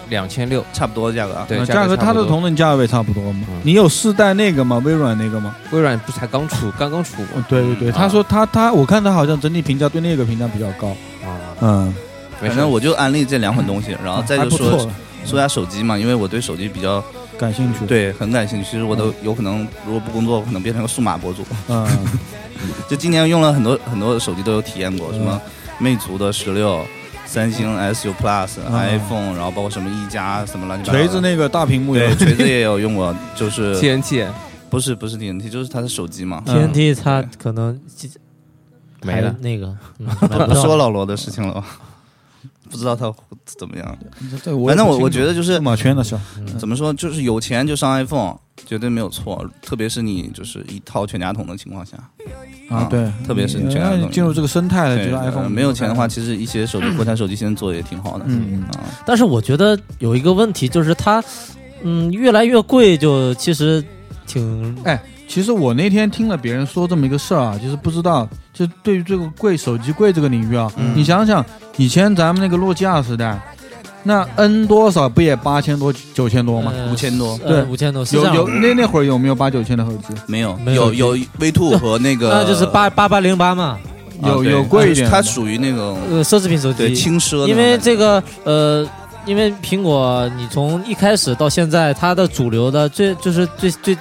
[0.09, 1.45] 两千六，差不多价格啊。
[1.47, 3.45] 对，呃价格它的同等价位差不多嘛。
[3.49, 4.81] 嗯你有试戴那个吗？
[4.85, 5.55] 微软那个吗？
[5.71, 10.89] 微软不是才刚出，刚刚出哦对对对，嗯他说他他，我看他好像整体评价对那个评价比较高。
[11.25, 11.95] 啊，嗯，
[12.39, 14.89] 反正我就安利这两款东西，然后再就说，
[15.25, 17.03] 说下手机嘛，因为我对手机比较
[17.37, 18.65] 感兴趣。，对很感兴趣。
[18.65, 21.43] 其实我都有可能，如果不工作，我可能变成个数码博主。
[21.67, 21.85] 嗯，
[22.87, 25.41] 就今年用了很多很多手机都有体验过，嗯什么
[25.79, 26.79] 魅族的十六、
[27.27, 30.97] 三星 S 九 Plus、嗯 iPhone，然后包括什么一加什么乱七八糟。
[30.99, 34.25] 锤子那个大屏幕有对锤子也有用过，就是， TNT
[34.69, 36.41] 不是不是 TNT，就是他的手机嘛。
[36.47, 37.79] 嗯 TNT 它可能
[39.03, 40.07] 没了那个，嗯
[40.47, 41.65] 不说老罗的事情了吧？
[42.69, 43.13] 不知道他
[43.45, 43.97] 怎么样。
[44.67, 46.17] 反正我我觉得就是马圈的事。
[46.57, 48.35] 怎么说，就是有钱就上 iPhone，
[48.65, 49.45] 绝对没有错。
[49.61, 51.97] 特别是你就是一套全家桶的情况下，
[52.69, 58.25] 啊，对，特别是你全家桶进入这个生态了，就是呃 iPhone 没有钱的话，其实一些手机国产手机现在做的也挺好的。
[58.27, 61.23] 嗯啊，但是我觉得有一个问题就是它，
[61.83, 63.83] 嗯，越来越贵，就其实
[64.25, 71.45] 挺哎其实我那天听了别人说这么一个事儿啊，就是不知道，就对于这个贵手机贵这个领域啊，嗯你想想
[71.75, 73.37] 以前咱们那个诺基亚时代，
[74.07, 76.71] 那 N 多少不也八千多九千多吗？
[76.73, 80.15] 呃五千多呃对五千多，是有有那那会儿有没有八九千的手机？
[80.25, 83.77] 没有没有有有 V two 和那个，那就是八八八零八嘛，
[84.23, 86.95] 有有贵一点，它属于那种呃，奢侈品手对机。
[86.95, 88.87] 轻奢因为这个呃，
[89.25, 93.97] 因为苹果你从一开始到现在，它的主流的最就是最最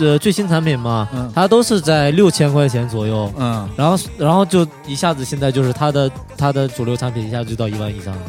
[0.00, 3.32] 呃最新产品嘛，嗯它都是在六千块钱左右。
[3.38, 8.20] 嗯然后，然后就一下子，现在就是它的它的主流产品一下子就到一万以上了。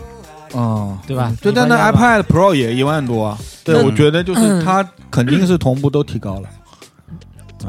[0.53, 3.37] 哦，对吧对，但那 iPad Pro 也一万多啊。
[3.63, 6.49] 对，我觉得就是它肯定是同步都提高了。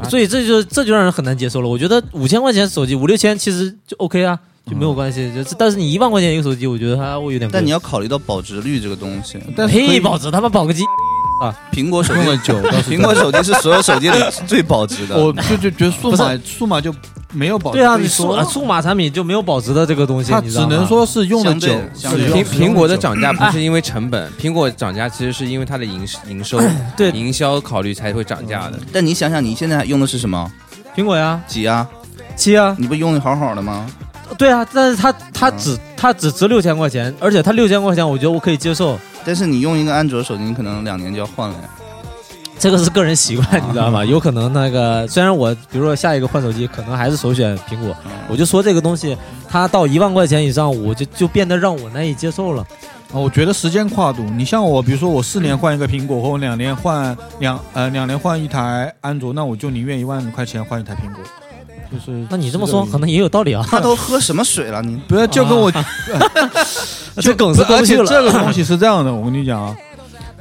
[0.09, 1.67] 所以这就这就让人很难接受了。
[1.67, 4.37] 我觉得五千块钱手机，五六千其实就 OK 啊，
[4.69, 5.33] 就没有关系。
[5.33, 7.51] 就是但是你一万块钱一个手机，我觉得它会有点贵。
[7.51, 9.39] 但你要考虑到保值率这个东西。
[9.55, 10.83] 但是可以，保值他妈保个鸡！
[11.71, 12.55] 苹果手机用了久，
[12.89, 15.15] 苹果手机是所有手机里最保值的。
[15.17, 16.93] 我就就觉得 数码数码就
[17.33, 21.69] 没有保值对啊，你数啊数码产品就没有保值的这个东西，它只能说是用的久
[22.03, 26.59] 苹苹果的涨价不是因为成本，苹果涨价其实是因为它的营营收、
[26.95, 28.79] 对营销考虑才会涨价的。
[28.91, 30.51] 但你想想，你现在用的是什么？
[30.95, 31.87] 苹果呀，几啊？
[32.35, 33.85] 七啊，你不用的好好的吗？
[34.37, 38.97] 对啊，但是它它只它只值六千块钱，而且它六千块钱，我觉得我可以接受。
[39.27, 41.63] 但是你用一个安卓手机，你可能两年就要换了呀。
[42.57, 44.05] 这个是个人习惯，你知道吗？
[44.05, 47.93] 有可能那个虽然我比如说下一个换手机，可能还是首选苹果，
[48.29, 49.17] 我就说这个东西
[49.49, 52.65] 它到一万块钱以上，我就就变得让我难以接受了。
[53.11, 61.21] 啊，我觉得时间跨度，你像我，比如说我四年换一个苹果，或我两年换两呃两年换一台安卓，那我就宁愿一万块钱换一台苹果。
[61.91, 63.63] 就是那你这么说，可能也有道理啊。
[63.69, 64.81] 他都喝什么水了？
[64.81, 65.71] 你不要就跟我
[67.21, 68.21] 这梗是过而且不去了。
[68.21, 69.75] 这个东西 是这样的，我跟你讲啊，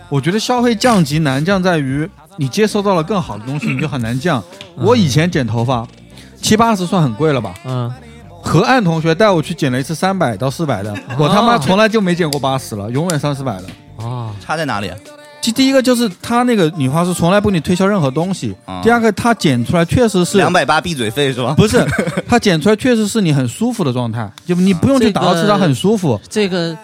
[0.09, 4.43] 我觉得消费降级难降在于你接收到了更好的东西，你就很难降。
[4.77, 5.87] 我以前剪头发
[6.41, 7.55] 七八十算很贵了吧？
[7.65, 7.93] 嗯，
[8.43, 14.05] 河岸同学带我去剪了一次三百到四百的，我他妈从来就没剪过八十了，永远三四百的。
[14.05, 14.91] 啊，差在哪里？
[15.47, 21.55] 其第一个就是他那个女花师从来不给你推销任何东西，啊第二个他剪出来确实是两百八闭嘴费是吧？
[21.57, 21.87] 不是
[22.27, 26.21] 他剪出来确实是你很舒服的状态，就你不用去打到刺，它很舒服。
[26.29, 26.77] 这个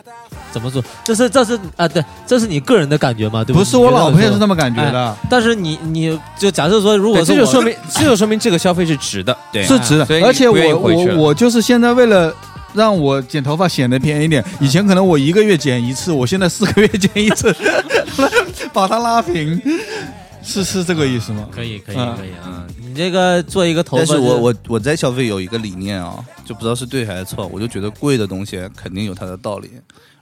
[0.53, 0.81] 怎么说？
[1.03, 3.59] 这是这是啊，对，这是你个人的感觉嘛，对对？
[3.59, 4.55] 不是我老婆也是那么。
[4.55, 9.37] 感觉的，但是你你就假设说，如果对，这就说明这就说明这个消费是值的。
[9.51, 12.33] 对是值的而且我我我就是现在为了。
[12.75, 17.55] 让我剪头发显得便宜一点，以前可能我一个月剪一次，我现在四个月剪一次，
[18.73, 19.61] 把它拉平，
[20.43, 21.49] 是是这个意思吗？
[21.51, 29.71] 可以可以嗯可以啊，你这个做一个头发，但是我我我在消费有一个理念啊，就不知道是对还是错，我就觉得贵的东西肯定有它的道理。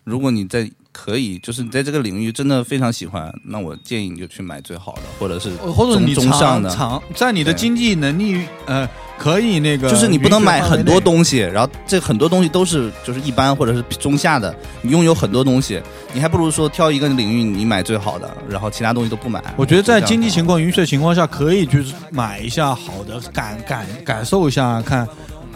[0.05, 6.71] 如果你在可以，就是你在这个领域真的非常喜欢，那我建议你就去买最好的，或者是或者你中中上的。
[6.71, 8.89] 长在你的经济能力呃
[9.19, 11.01] 可以那个，就是你不能买很多。
[11.01, 15.81] 东西，然后这很多东西都是就是一般或者是中下的，你拥有很多东西，
[16.13, 19.43] 你还不如说挑一个领域你买最好的，然后其他东西都不买。
[19.57, 25.09] 我觉得在经济情情况允许的情况下，可以去买一下好的，感感感受一下，看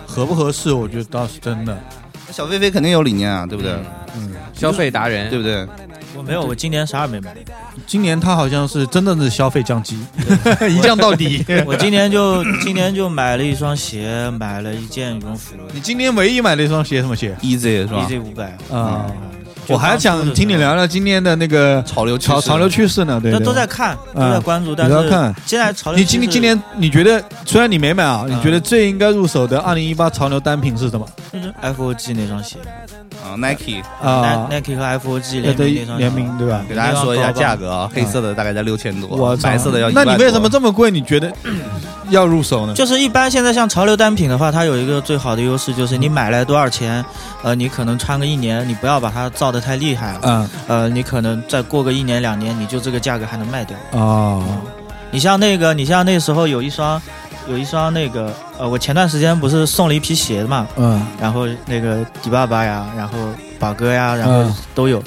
[0.07, 0.73] 合不合适。
[0.73, 1.79] 我觉得倒是真的。
[2.31, 3.73] 小飞飞肯定有理念啊，对不对？
[3.73, 3.85] 嗯，
[4.53, 5.67] 消费达人，对不对？
[6.17, 7.35] 我没有，我今年啥也没买。
[7.87, 9.99] 今年他好像是真的是消费降级，
[10.71, 11.45] 一降到底。
[11.67, 15.55] 我今年就今年就买了一双鞋，买了一件羽绒服。
[15.73, 18.57] 你今年唯一买的一双鞋什么鞋？Easy 是吧？，EZ 五百。
[18.71, 19.07] 啊？
[19.67, 23.19] 我还想听你聊聊今年的那个潮流潮潮流趋势呢。
[23.19, 25.35] 对都对，都在看，都啊在关注，但是你都要看。
[25.47, 28.37] 现在潮流你今今年你觉得，虽然你没买啊，嗯。
[28.37, 31.09] 你觉得最应该入手的二零一八潮流单品是什么
[31.63, 32.59] ？FOG 那双鞋
[33.25, 36.63] 啊，Nike 啊？，Nike 和 FOG 联名那双联名对吧？
[36.69, 40.91] 给大家说一下价格啊，黑色的大概在六千多，我白色的要一那你为什么这么贵？
[40.91, 41.33] 你觉得
[42.11, 42.75] 要入手呢？
[42.75, 47.03] 就是一般现在像潮流单品的话，它有一个最好的优势就是你买来多少钱，
[47.43, 53.77] 呃，你可能穿个一年，你不要把它造的太厉害，了，嗯呃，你可能再过个一年两年，你就这个价格还能卖掉。
[53.93, 54.45] 哦
[55.11, 57.01] 你像那个，你像那时候有一双，
[57.49, 61.05] 有一双那个，呃，我前段时间不是送了一批鞋嘛，嗯。
[61.21, 63.19] 然后那个迪爸爸呀，然后
[63.59, 65.03] 宝哥呀，然后嗯都有，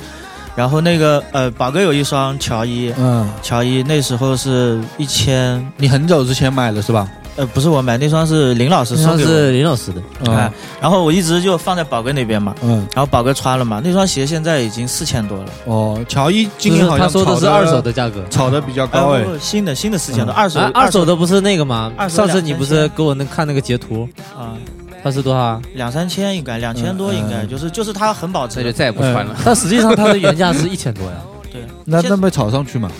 [0.55, 7.07] 然后那个呃，宝哥有一双乔伊，嗯，乔伊那时候是一千，你很久之前买的是吧？
[7.37, 12.79] 呃，不是我买，那双是林老师那双送给我的，是林老师的，哎，然后我一直就放在宝哥那边嘛，嗯。
[12.95, 18.23] 然后宝哥穿了嘛，那双鞋现在已经四千多了，哦，乔伊今就是年好像他说的是二手，的价格。
[18.29, 19.09] 炒的比较哎高。
[19.11, 19.29] 哎不。
[19.31, 20.35] 不新的新的四千多，嗯。
[20.35, 21.91] 二手啊，二手的不是那个吗？
[21.95, 24.57] 二手上次你不是给我那看那个截图，啊，
[25.03, 25.39] 它是多少？
[25.39, 25.61] 啊？
[25.75, 29.35] 两三千应该两千多应该，嗯就是就是它很保值那就，再也不穿了。
[29.45, 31.17] 但实际上它的原价是一千多呀。
[31.53, 32.91] 对，那那被炒上去嘛？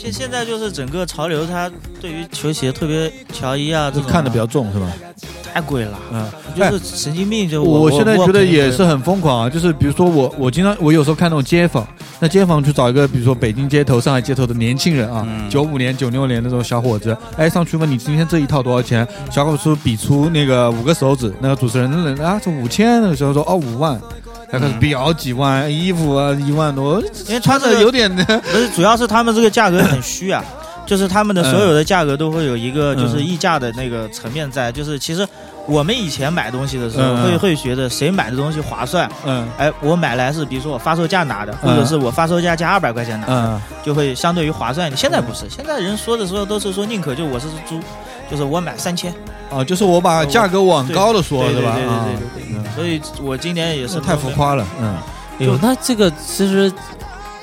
[0.00, 1.70] 现现在就是整个潮流，它
[2.00, 4.86] 对于球鞋，特别乔伊啊这种就看的比较重是吧？
[5.52, 6.26] 太贵了，嗯，
[6.56, 7.46] 就是神经病。
[7.46, 11.86] 就我现在觉得也是很很疯狂啊，就是比如说我我经常我有时候看那种街访，
[12.18, 24.00] 那街访去找一个比如说北京街头、上海街头的年轻人啊，嗯九五年、九六年那种小伙子，哎上去问你今天这一套多少钱，小伙子比出那个五个手指，那个主持人那人啊是五千，那个时候说哦五万。
[24.50, 30.44] 他开始表几万，衣服啊一万多，因为穿穿的有点的，不是，主要是他们这个价格很虚啊。
[30.86, 35.24] 就是他们的所有的价格都会有一个就是嗯溢价的那个层面在，就是其实
[35.66, 44.96] 我们以前买东西的时候会会觉得谁买的东西划算，嗯哎，我买来是比如说我发售价拿的，嗯或者是我发售价加二百块钱拿的，嗯就会相对于划算一点。
[44.96, 47.78] 现在不是，现在人说的时候都是说宁可就我是猪，
[48.28, 49.14] 就是我买三千，
[49.50, 51.76] 哦，就是我把价格往高了说，对是吧？
[51.76, 52.59] 对对对。
[52.74, 54.94] 所以我今年也是太浮夸了，嗯
[55.40, 56.70] 哎呦，那这个其实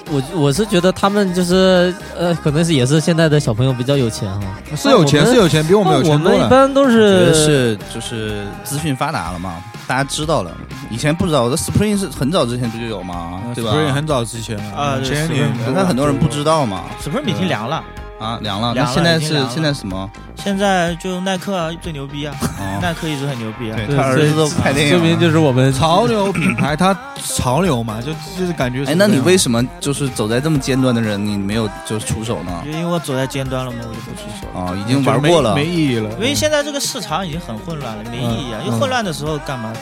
[0.09, 4.41] 我我是觉得他们就是呃，可能是也是现在的小朋友比较有钱哈，
[4.75, 6.37] 是有钱是有钱，比我们有钱多了。
[6.37, 9.55] 们一般都是是就是资讯发达了嘛，
[9.87, 10.51] 大家知道了。
[10.89, 13.41] 以前不知道，我的 Spring 是很早之前不就有吗？
[13.53, 16.83] 对吧？Spring 很早之前了，啊对前年但很多人不知道嘛。
[17.03, 17.83] Spring 已经凉了，
[18.19, 18.73] 啊，凉了。
[18.73, 20.09] 凉了那现在是现在什么？
[20.35, 23.75] 现在就耐克啊最牛逼啊，哦， 耐克一直很牛逼啊。
[23.75, 24.99] 对他儿子都拍电影了。
[24.99, 32.61] 说明就是我们潮流品牌，它潮流嘛， 就就是感觉是哎，那你为什么就是走在这么尖端的人，你没有就出手呢？
[32.65, 34.59] 就因为我走在尖端了嘛，我就不出手了。
[34.59, 35.63] 啊，已经玩过了没。
[35.63, 36.09] 没意义了？
[36.13, 38.59] 因为现在这个市场已经很混乱了，没意义啊！
[38.61, 39.79] 嗯因为混乱的时候干嘛出？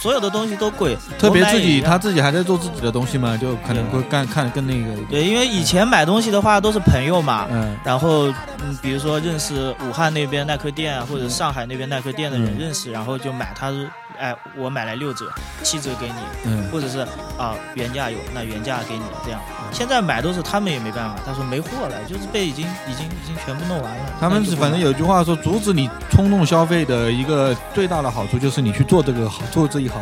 [0.00, 5.06] 所有的东西都贵，特别自己他自己还在做自己的东西嘛，就可能会干看更那个一点。
[5.10, 8.28] 对，因为以前买东西的话都是朋友嘛，嗯然后
[8.60, 15.30] 嗯，比如说认识武汉那边耐克店啊，或者上海那边耐克店的人嗯认识，然后就买，他是哎，我买来六折、
[15.62, 16.14] 七折给你，
[16.44, 17.00] 嗯或者是
[17.38, 19.40] 啊原价有，那原价给你这样。
[19.72, 24.04] 现在买都是他们也没办法，他说没货了，就是被已经已经已经全部弄完了。
[24.20, 30.00] 他们是反正有句话说，阻止你冲动消费的一个最大的好处就是你去做这个行做这一行，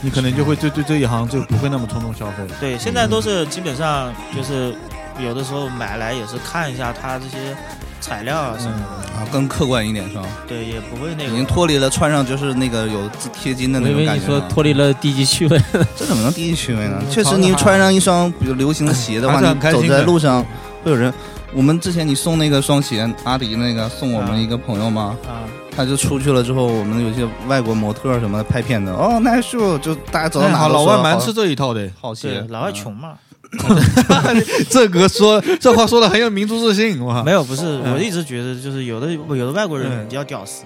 [0.00, 2.46] 你可能就会对对这一行就不会那么冲动消费。
[2.60, 4.74] 对，现在都是基本上就是
[5.18, 7.56] 有的时候买来也是看一下它这些
[8.00, 10.22] 材料啊什么的，啊，更客观一点是吧？
[10.46, 14.26] 对，也不会那个已经脱离了穿上就是那个有贴金的那种感觉你。
[14.26, 15.60] 说脱离了低级趣味，
[15.96, 16.98] 这怎么能低级趣味呢？
[17.00, 20.44] 嗯确实，你穿上一双比如流行的鞋的话， 你走在路上
[20.82, 21.12] 会有人。
[21.56, 31.88] 我们之前你送那个双鞋，阿迪那个送我们一个朋友嘛，啊，他就出去了之后，我们有些外国模特什么的拍片子，哦，耐树就大家走到哪老外蛮吃这一套的。
[32.00, 33.12] 好对鞋，，老外嗯穷嘛，
[34.70, 37.22] 这个说这话说的很有民族自信，哇！
[37.22, 37.94] 没有，不是，嗯。
[37.94, 40.08] 我一直觉得就是有的有的外国人嗯。
[40.08, 40.64] 比较屌丝。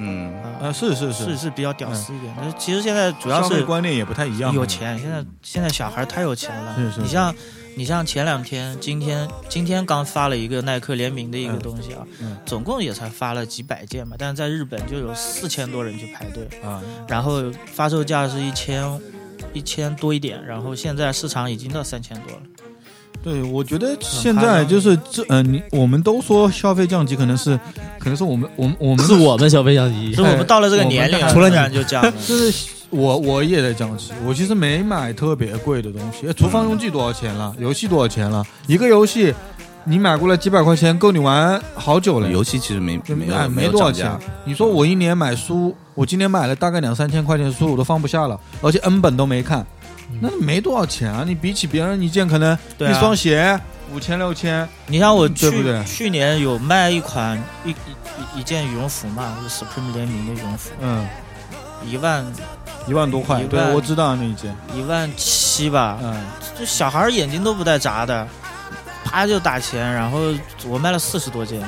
[0.00, 1.36] 嗯，啊，啊，是是是。
[1.36, 4.54] 是比较屌丝一点，但是其实现在主要消费是观念也不太一样。
[4.54, 6.76] 有钱，现在现在小孩太有钱了。
[6.76, 7.00] 是是。
[7.00, 7.34] 你像
[7.76, 18.84] 你像前两天，今天今天刚发了一个耐克联名的一个嗯东西啊嗯，总共也才发了几百件嘛，但是在日本就有四千多人去排队，啊，然后发售价是一千
[19.52, 22.42] 一千多一点，然后现在市场已经到三千多了。
[23.20, 27.58] 对，我觉得现在就是这，嗯、你我们都说消费降级，可能是，
[27.98, 30.22] 可能是我们，我们，我们是我们消费降级 是。
[30.22, 32.00] 我们到了这个年龄，除了你就降。
[32.24, 36.32] 就是我我也在降级，我其实没买特别贵的东西。
[36.32, 37.54] 厨房用具多少钱了？
[37.58, 38.46] 游戏多少钱了？
[38.68, 39.34] 一个游戏
[39.88, 42.30] 你买过来几百块钱，够你玩好久了。
[42.30, 44.10] 游戏其实没没没没多少钱，。
[44.44, 49.66] 你说我一年买书，我今年买了大概两三千块钱的书，我都放不下了，而且 N 本都没看，
[50.20, 51.24] 那没多少钱啊！
[51.26, 53.58] 你比起别人一件可能一双鞋
[53.94, 55.82] 五千六千，你像我去对不对？
[55.84, 61.06] 去年有卖一款一一一一件羽绒服嘛，就是 Supreme 联名的羽绒服，嗯，
[61.86, 62.26] 一万
[62.86, 66.14] 一万多块，对我知道那一件，一万七吧，嗯，
[66.58, 68.28] 这小孩眼睛都不带眨的，
[69.10, 70.18] 啪就打钱，然后
[70.68, 71.60] 我卖了四十多件，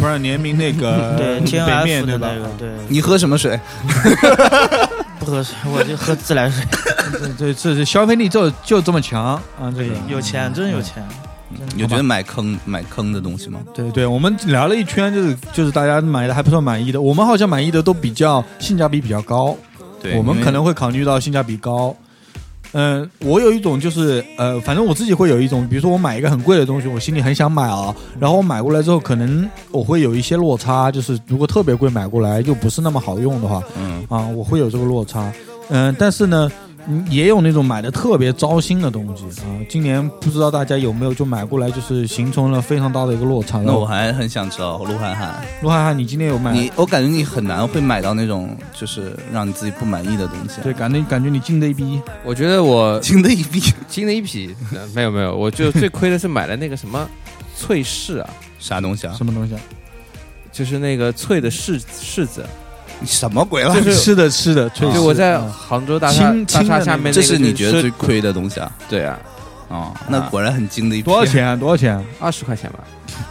[0.00, 2.42] 不是联名那个 对，T N 北 F 面对吧的那？
[2.42, 3.58] 个，对，你喝什么水？
[5.20, 6.64] 不喝水，我就喝自来水。
[7.38, 9.40] 这这这消费力就就这么强啊！
[9.70, 11.02] 这对个，有钱，真有钱。
[11.76, 13.60] 有觉得买坑买坑的东西吗？
[13.72, 19.56] 对对，我们聊了一圈，就是就是大家买的还不算满意的，我们好像满意的都比较性价比比较高，
[20.02, 21.94] 对，我们可能会考虑到性价比高。
[22.74, 35.32] 嗯、我有一种就是呃，反正我自己会有一种，比如说我买一个很贵的东西，我心里很想买啊，然后我买过来之后，可能我会有一些落差，就是如果特别贵买过来又不是那么好用的话，嗯，啊，我会有这个落差。
[35.70, 36.63] 嗯、但是呢，嗯
[37.08, 39.46] 也有那种买的特别糟心的东西啊。
[39.68, 43.60] 今年不知道大家有没有就买过来，就是形成了非常大的一个落差。
[43.60, 46.52] 那我还很想知道鹿晗晗，陆涵涵，你今年有买？
[46.52, 50.60] 你我感觉你很难会买到那种就是让你自己不满意的东西。
[50.62, 53.60] 对，，感觉感觉你进的一逼，我觉得我进的一逼。
[53.88, 57.08] 进的一匹，呃没有没有，我就最亏的是买了那个什么
[57.56, 58.28] 脆柿啊，
[58.58, 59.14] 啥东西啊？
[59.16, 59.60] 什么东西啊？
[60.50, 62.63] 就是那个脆的柿柿子，你
[63.04, 63.74] 什么鬼了？
[63.74, 68.70] 就是吃的吃的，确实就我在嗯杭州大厦青大厦下面，这是你觉得最亏的东西啊？
[68.88, 69.18] 对啊，
[69.68, 71.04] 哦，那果然很精的一批。
[71.04, 71.32] 多少？
[71.32, 71.56] 钱啊？
[71.56, 72.02] 多少钱啊？
[72.20, 72.84] 二十块钱吧，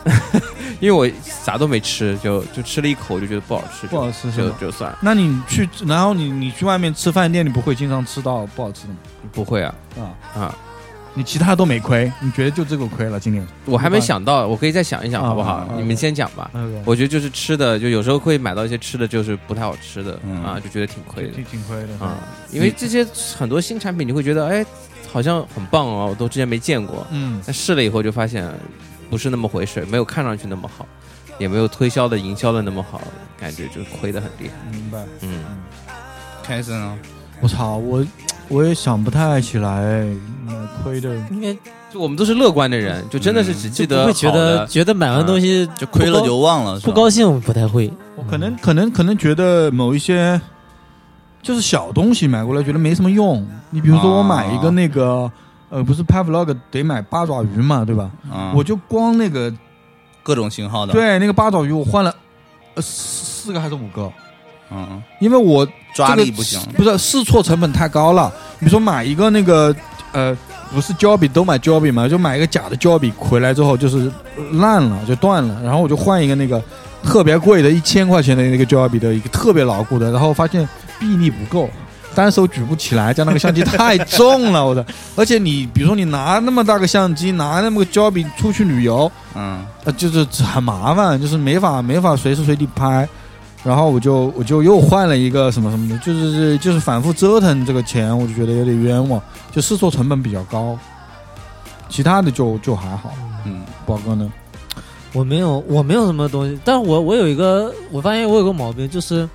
[0.79, 1.09] 因为我
[1.45, 8.99] 啥都没吃，就就吃了一口就觉得不好吃，不好吃就就算了，那你去，然后你你去外面吃饭店，你不会经常吃到不好吃的吗？
[9.31, 10.55] 不会啊啊，啊，
[11.15, 13.19] 你其他都没亏，你觉得就这个亏了？
[13.19, 15.67] 今年我还没想到，我可以再想一想，啊好不好啊？
[15.77, 16.49] 你们先讲吧。
[16.85, 22.17] 我觉得就是吃的，就有时候会买到一些吃的，就是不太好吃的嗯啊，就觉得挺亏的挺挺亏的啊。
[22.51, 23.05] 因为这些
[23.37, 24.65] 很多新产品，你会觉得哎，
[25.11, 28.51] 好像很棒哦，我都之前没见过，嗯，但试了以后就发现
[29.09, 30.87] 不是那么回事，没有看上去那么好，
[31.37, 32.99] 也没有推销的、营销的那么好，
[33.39, 34.55] 感觉就亏的很厉害。
[34.71, 35.05] 明白。
[35.21, 35.43] 嗯，
[36.41, 36.97] 开森啊，
[37.39, 38.03] 我操，我
[38.53, 40.05] 我也想不太起来
[40.45, 41.15] 买亏的。
[41.31, 41.53] 应该
[41.91, 47.91] 就我们都是乐观的人，就真的是只记得就不会觉得觉得买完东西就亏了就忘了，不高兴，不太会。
[48.15, 50.39] 我可能可能可能觉得某一些
[51.41, 53.45] 就是小东西买过来觉得没什么用。
[53.71, 55.31] 你比如说我买一个那个、
[55.69, 58.11] 呃，不是拍 vlog 得买八爪鱼嘛，对吧？
[58.31, 59.51] 啊，我就光那个
[60.21, 62.15] 各种型号的，，对那个八爪鱼我换了
[62.75, 64.11] 呃四四个还是五个，
[64.73, 68.31] 嗯，因为我抓力不行，不是试错成本太高了。
[68.59, 69.75] 比如说买一个那个
[70.11, 70.35] 呃，
[70.73, 74.11] 不是胶笔都买胶笔嘛，就买一个假的胶笔回来之后就是
[74.53, 76.61] 烂了就断了，然后我就换一个那个
[77.03, 80.67] 特别贵的一千块钱的那个胶笔的一个特别牢固的，然后发现
[80.99, 81.69] 臂力不够。
[82.15, 84.85] 单手举不起来，加那个相机太重了，我的！
[85.17, 93.09] 而且你比如说你拿那么大个相机，拿那么个胶笔出去旅游，嗯，呃，就是很麻烦，就是没法没法随时随地拍。
[93.63, 100.77] 然后我就我就又换了一个什么什么的，就是就是反复折腾这个钱，我就觉得有点冤枉，就试错成本比较高。
[101.89, 103.13] 其他的就就还好。
[103.45, 104.31] 嗯，宝哥呢？
[105.13, 109.29] 我没有，我没有什么东西，但是我我有一个，我发现我有个毛病，就是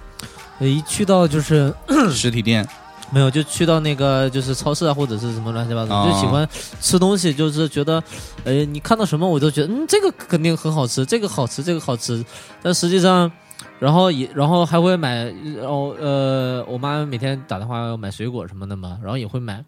[0.59, 1.73] 呃一去到就是
[2.11, 2.67] 实体店，
[3.13, 6.49] 没有，就去到那个就是超市啊，或者是什么乱七八糟，哦就喜欢
[6.81, 8.03] 吃东西，就是觉得，
[8.43, 12.25] 呃，你看到什么我都觉得，嗯，这个肯定很好吃，这个好吃，这个好吃，
[12.61, 13.31] 但实际上，
[13.79, 15.25] 然后也然后还会买，
[15.57, 19.65] 然后呃，我妈每天打电话要买水果什么的嘛，然后也会买，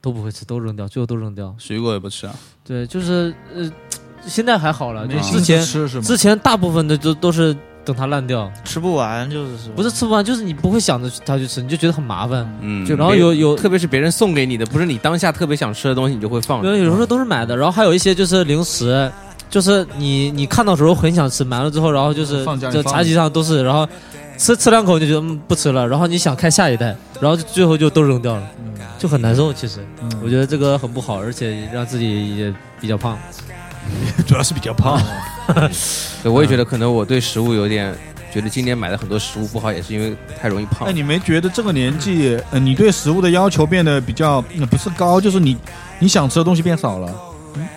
[0.00, 1.54] 都不会吃，都扔掉，最后都扔掉。
[1.58, 3.70] 水果也不吃啊，对，就是呃，
[4.26, 6.02] 现在还好了，就之前吃是吗？
[6.02, 12.50] 之前大部分的都都是等它烂掉，吃不完就是不是吃不完，就是你不会想着它去吃，你就觉得很麻烦。
[12.62, 19.10] 嗯，就然后有有特别是别人送给你的，不是你当下特别想吃的东西，你就会放有时候都是买的，然后还有一些就是零食，
[19.54, 23.86] 就是你你看到时候很想吃，买了之后，然后就是就茶几上都是，然后
[24.36, 26.86] 吃吃两口就觉得嗯不吃了，然后你想开下一代，
[27.20, 28.42] 然后就最后就都扔掉了，
[28.98, 29.52] 就很难受。
[29.52, 33.16] 其实嗯我觉得这个很不好，而且让自己也比较胖。
[34.26, 35.00] 主要是比较胖。
[36.20, 37.94] 对，我也觉得可能我对食物有点
[38.32, 40.92] 觉得今年买的很多食物不好，也是因为太容易胖哎，。
[40.92, 45.56] 你没觉得这个年纪，呃，你对食物的要求变得比较，呃不是高，就是你
[46.00, 47.08] 你想吃的东西变少了。
[47.08, 47.20] 嗯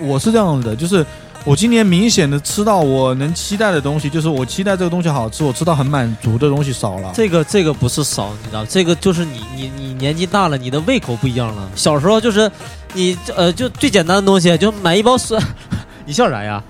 [0.01, 1.05] 我是这样的，就是
[1.48, 7.14] 我今年明显的吃到我能期待的东西，就是我期待这个东西好吃，我吃到很满足的东西少了。
[7.16, 11.70] 这个这个不是少，你知道，这个就是你你你年纪大了，你的胃口不一样了。
[11.74, 12.52] 小时候就是
[12.93, 15.39] 你呃就最简单的东西，就买一包薯，
[16.06, 16.62] 你笑啥呀？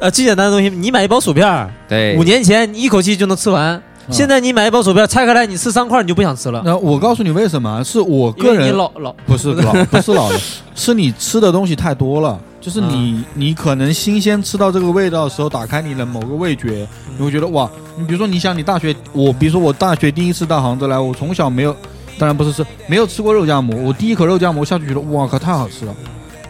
[0.00, 7.82] 呃，最简单的东西，你买一包薯片儿，对五，年前你一口气就能吃完，现在你买一包薯片拆开来，你吃三块你就不想吃了，那我告诉你为什么？
[7.84, 10.38] 是我因为你个人老老不是老 不是老了，
[10.74, 12.38] 是你吃的东西太多了。
[12.58, 16.84] 就是你你可能新鲜吃到这个味道的时候，打开你的某个味觉，
[17.16, 21.72] 你会觉得哇，你比如说你想你大学，我比如说我大学第一次到杭州来，我从小没有，
[22.18, 25.94] 当然不是吃没有吃过肉夹馍，我第一口肉夹馍下去觉得哇靠太好吃了，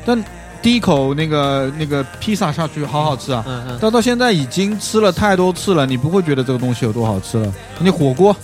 [0.07, 0.25] 但
[0.67, 7.55] 第一口那个那个披萨下去好好吃啊，嗯嗯，但到现在已经吃了太多次了，你不会觉得这个东西有多好吃了。
[7.79, 8.37] 你火锅，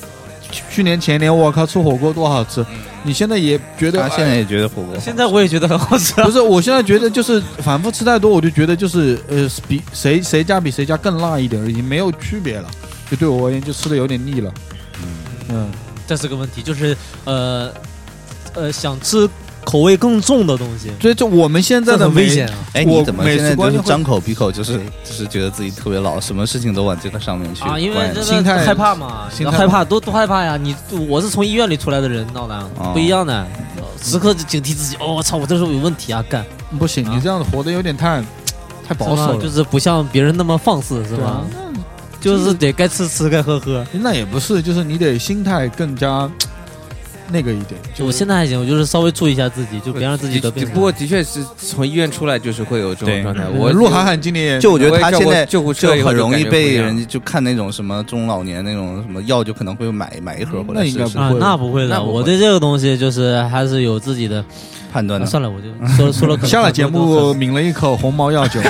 [0.48, 2.64] 去去年前年我靠吃火锅多好吃，
[3.02, 6.30] 你现在也觉得他现在也觉得火锅，现在我也觉得很好吃啊不。
[6.30, 12.70] 是，我现在觉得就是反复吃太多，我就觉得就是呃，比谁谁家比谁家更辣一点而，已没有区别了。
[13.10, 14.54] 就对我而言，就吃的有点腻了。
[15.48, 15.72] 嗯，
[16.06, 17.72] 这是个问题，就是呃
[18.54, 19.28] 呃想吃
[19.64, 22.54] 口味更重的东西，所以这我们现在的危险啊。
[22.74, 30.56] 哎，你怎么现在就是张口闭口就是就是觉得自己特别老，什么事情都往这个上面去啊，因为这心态个害怕嘛，心态害怕多多害怕呀！
[30.56, 30.74] 你
[31.08, 33.46] 我是从医院里出来的人，闹的哦不一样的，
[34.02, 34.96] 时刻警惕自己。
[35.00, 36.24] 哦，我操，我这是有问题啊？
[36.28, 36.44] 干，
[36.78, 38.22] 不行，你这样子活得有点太
[38.86, 39.42] 太保守了。
[39.42, 41.42] 就是不像别人那么放肆，是吧？
[42.20, 43.84] 就是得该吃吃，该喝喝。
[43.92, 46.30] 那也不是，就是你得心态更加
[47.32, 47.80] 那个一点。
[47.94, 50.68] 就我现在还行，我就是稍微注意一下自己，就别让自己得病。
[50.68, 53.44] 不过的确是从医院出来就是会有这种状态。
[53.48, 61.04] 我我鹿晗晗今年也就我觉得他现在救护车就很容易被人家就看那种什么中老年那种什么药，就可能会买买一盒回来那应该
[61.38, 64.44] 那不会的，会我对这个东西就是还是有自己的。
[64.92, 65.26] 判断的。
[65.26, 68.60] 啊算了，我就说了说了可能下了节目抿了一口红毛药酒，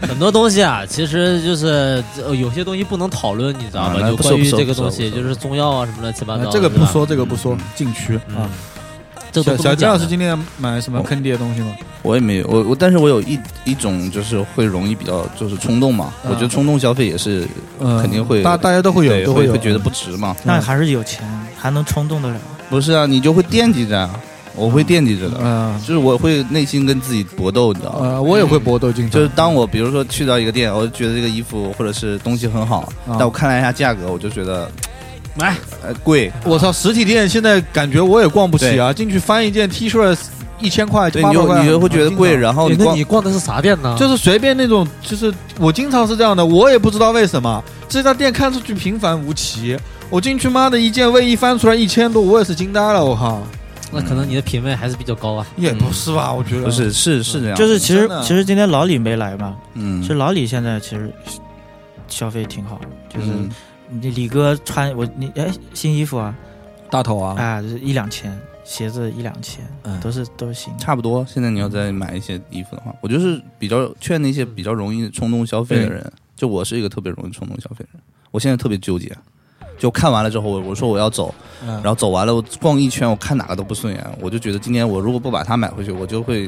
[0.00, 3.96] 很 很多东西啊，其实就是呃有些东西不能讨论，你知道吧？
[4.00, 6.50] 啊就关于这个东西，就是中药啊什么乱七八糟。
[6.50, 8.48] 这个不说，这个不说，禁区嗯啊。
[9.32, 9.86] 这小小金。
[9.86, 11.72] 老师今天买什么坑爹的东西吗？
[12.02, 17.46] 我也没有，我我但是我有一一种就是会容易比较就是冲动嘛，嗯我觉得冲动消费也是
[17.78, 20.34] 嗯，肯定会大大家都会有，都，会会觉得不值嘛。
[20.42, 21.22] 那还是有钱，
[21.56, 22.36] 还能冲动得了。
[22.68, 24.10] 不是啊，你就会惦记着啊，
[24.60, 25.80] 我会惦记着的，嗯。
[25.80, 27.98] 就是我会内心跟自己搏斗，你知道吗？
[28.02, 33.16] 呃，我也会搏斗经常，就是当我比如说去到一个店，我就觉得这个衣服或者是东西很好，啊。
[33.18, 34.70] 但我看了一下价格，我就觉得
[35.34, 40.16] 买呃贵，我操，实体店现在感觉我也逛不起啊，进去翻一件 T 恤
[40.60, 43.96] 一千块，对，你就你就会觉得贵，然后你逛你逛的是啥店呢？
[43.98, 49.74] 就是随便那种，就是我经常是这样的，我也不知道为什么这家店看上去平凡无奇，
[50.10, 53.42] 我进去妈的一件卫衣翻出来一千多，我也是惊呆了，我靠，
[53.92, 55.46] 那可能你的品味还是比较高啊。
[55.56, 56.32] 也不是吧？
[56.32, 61.12] 我觉得不是是是这样，就是其实其实今天老李没来嘛，嗯其实老李现在其实
[62.08, 63.50] 消费挺好，就是嗯
[63.88, 66.34] 你李哥穿我你哎新衣服啊，
[66.90, 70.78] 大头啊，啊就是一两千，鞋子一两千，嗯都是都是新的。
[70.78, 71.26] 差不多。
[71.28, 76.12] 现在你要再买一些衣服的话，我就是比较劝那些比较容易冲动消费的人。
[76.36, 79.14] 就我是一个特别容易冲动消费的人，我现在特别纠结。
[79.80, 81.34] 就看完了之后，我我说我要走，
[81.66, 86.42] 嗯然后走完了，我逛一圈，我看哪个都不顺眼，我就觉得今天我如果不把它买回去，我就会，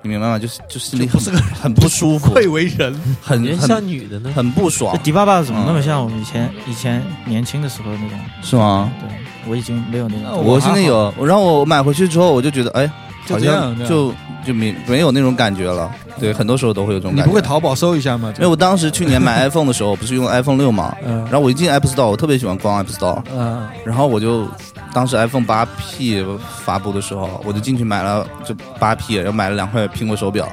[0.00, 0.38] 你明白吗？
[0.38, 1.20] 就是就心里很
[1.60, 8.18] 很不舒服，愧为人，很人像女的呢，很不爽这，迪爸爸怎么那么像我们以前以前年轻的时候那种？
[8.42, 8.90] 是吗？
[9.00, 9.08] 对
[9.50, 10.38] 我已经没有那种。
[10.38, 12.88] 我我现在有，然后我买回去之后，我就觉得，哎，
[13.28, 14.12] 好像就
[14.46, 15.90] 就没没有那种感觉了。
[16.18, 17.24] 对，很多时候都会有这种感觉。
[17.24, 18.32] 你不会淘宝搜一下吗？
[18.36, 24.48] 因为我当时去年买 iPhone 的时候，不是用 iPhone 六嘛，嗯然后我一进 App Store，我特别喜欢逛 App Store，嗯然后我就
[24.92, 26.24] 当时 iPhone 八 P
[26.64, 30.48] 发布的时候，我就进去买了就八 P，然后买了两块苹果手表，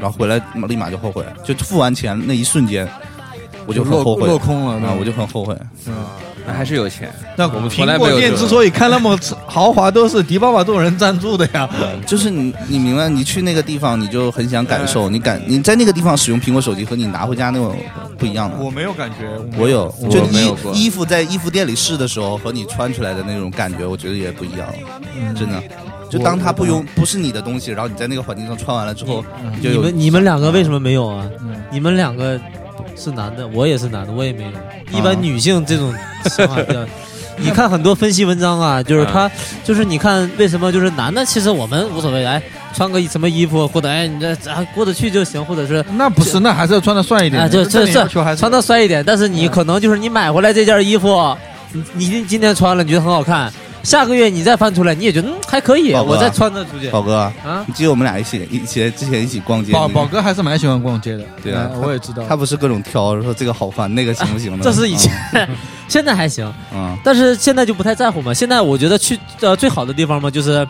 [0.00, 2.88] 然后回来立马就后悔，就付完钱那一瞬间，
[3.66, 5.54] 我就很后悔落空了啊，我就很后悔。
[5.86, 5.92] 嗯
[6.46, 7.12] 那还是有钱。
[7.36, 11.68] 那我们苹果店之所以开那么豪华，都是迪爸爸这种人赞助的呀。
[12.06, 13.08] 就是你，你明白？
[13.08, 17.76] 你去那个地方，你就很想感受，你感你在那个地方使用苹果手机和你拿回家那种
[18.18, 18.56] 不一样的。
[18.58, 19.28] 我没有感觉，
[19.58, 24.68] 我有，就衣衣服在衣服店里试的时候和你穿出来的那种感觉，我觉得也不一样，
[25.18, 25.62] 嗯真的。
[26.10, 29.24] 就当他不用不是你的东西，然后你在那个环境上穿完了之后，
[29.62, 31.26] 就你们你们两个为什么没有啊？
[31.40, 32.38] 嗯你们两个
[32.96, 34.50] 是男的，我也是男的，我也没有。
[34.92, 35.92] 一啊般女性这种
[36.24, 36.84] 想法比较。
[37.38, 39.28] 你看很多分析文章啊，就是他，
[39.64, 42.40] 就是你看为什么就是男的，其实我们无所谓，哎，
[42.76, 47.42] 穿个什么衣服或者哎你这啊过得去就行，或者是那不是，那还是要穿的帅一点。
[47.42, 51.34] 啊就这这点要求还是穿的帅一点，但是你可能就是你买回来这件衣服，
[51.72, 53.50] 你你今今天穿了你觉得很好看，
[53.82, 57.64] 下个月你再翻出来你也觉得嗯还可以，宝哥我再穿着出去宝哥，啊。
[57.66, 61.24] 你记得我们俩一起一起之前一起逛街，宝宝哥还是蛮喜欢逛街的。
[61.42, 62.22] 对啊哎我也知道。
[62.28, 64.62] 他不是各种挑，说这个好看，那个行不行的？
[64.64, 65.12] 这是以前，
[65.88, 68.32] 现在还行，嗯，但是现在就不太在乎嘛。
[68.32, 70.66] 现在我觉得去呃最好的地方嘛，就是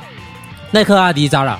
[0.71, 1.59] 耐克、阿迪、扎拉，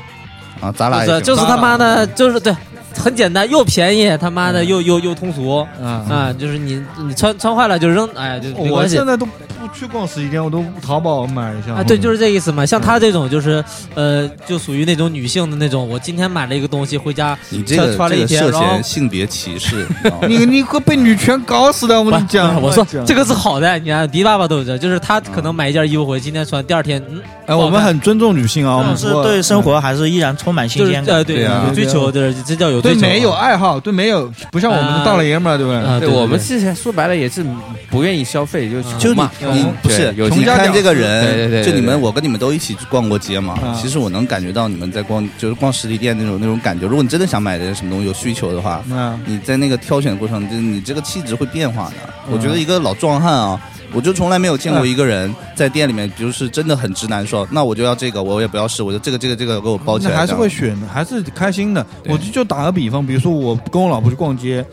[0.63, 2.55] 嗯啊，咱俩就是就是他妈的，就是对，
[2.97, 9.27] 很简单，又便宜，他妈的又又又通俗啊啊，就是你你穿穿坏了就扔，哎，就没我关系现在都
[9.63, 11.75] 不去逛实体店，我都淘宝买一下。
[11.75, 12.67] 啊，对，就是这意思嘛。
[12.67, 19.87] 像他这种就是呃，就属于那种女性的那种，我今天买了一个东西回家，你这个穿了一这个涉天然后嫌性别歧视，
[20.29, 22.61] 你你被女权搞死的，我跟你讲。
[22.61, 31.17] 我说这个是好的，你看迪爸爸都有这，就是他可能买一件衣服回今天穿，第二天嗯，哎，我们很尊重女性啊，我们是对生活还是依然充满新就是鲜感。
[31.17, 35.81] 呃对对啊有追求，就是这叫有追求，对美有爱好，对没有不像我们啊大老爷们儿，对不对？
[35.81, 37.45] 啊，对对我们之前说白了也是
[37.91, 39.31] 不愿意消费，就啊就穷嘛。
[39.53, 46.87] 你不是你看这个人，对对对对就你们我跟你们都一起去逛过街嘛啊，其实我能感觉到你们在逛就是逛实体店那种那种感觉。
[46.87, 51.95] 如果你真的想买点什么东西有需求的话，嗯，你在那个挑选的过程，就是你这个气质会变化的。
[52.27, 53.61] 嗯我觉得一个老壮汉啊。
[53.95, 60.13] 我就从来没有见过一个人在店里面，就是真的很直男说，那我就要这个，我也不要试，我就这个这个这个给我包起来。
[60.13, 61.87] 那还是会选的，还是开心的。
[62.09, 64.65] 我就就打个比方，比如说我跟我老婆去逛街，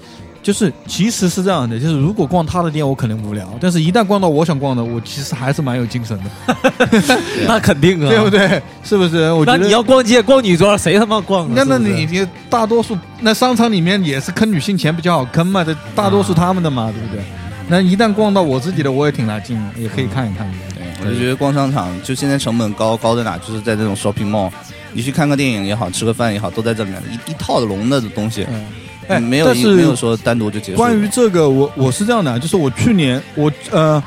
[0.42, 6.56] 就是其实是这样的，就是如果逛他的店，我可能无聊，但是一旦逛到我想逛的，我其实还是蛮有精神的，
[7.48, 8.30] 那肯定啊， 对不？
[8.30, 8.62] 对？
[8.84, 9.32] 是不是？
[9.32, 11.52] 我觉得那你要逛街逛女装，谁他妈逛啊？
[11.56, 17.24] 那那你你大多数那商场里面也是坑女性钱比较好坑嘛，这大多数他们的嘛，对不对？
[17.68, 20.50] 那一旦逛到我自己的，我也挺来劲的，也可以看一看。
[20.74, 24.50] 对，我就觉得逛商场就现在成本高高在哪，就是在这种 shopping mall，
[24.94, 28.66] 你去看个电影也好，吃个饭也好，都在这里面一一套的笼的东西，嗯，
[29.10, 30.78] 哎，没有但是没有说单独就结束。
[30.78, 34.02] 关于这个，我我是这样的，啊就是我去年我呃，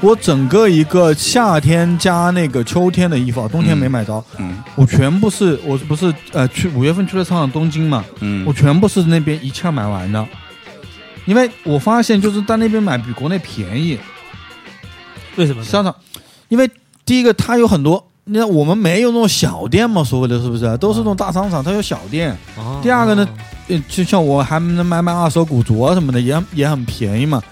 [0.00, 10.26] 我整个一个夏天加那个秋天的衣服啊，冬天没买着，嗯我全部是我不是呃去五月份去了趟东京嘛，嗯我全部是那边一气儿买完的，
[11.26, 13.98] 因为我发现就是在那边买比国内便宜，
[15.36, 15.62] 为什么？
[15.62, 15.94] 商场，
[16.48, 16.70] 因为
[17.04, 20.76] 第一个它有很多那我们没有那种小店嘛，所谓的是不是？
[20.78, 22.36] 都是那种大商场，它有小店。
[22.56, 23.42] 哦第二个呢，呃
[23.88, 27.42] 就像我还能买买二手古着什么的，也也很便宜嘛。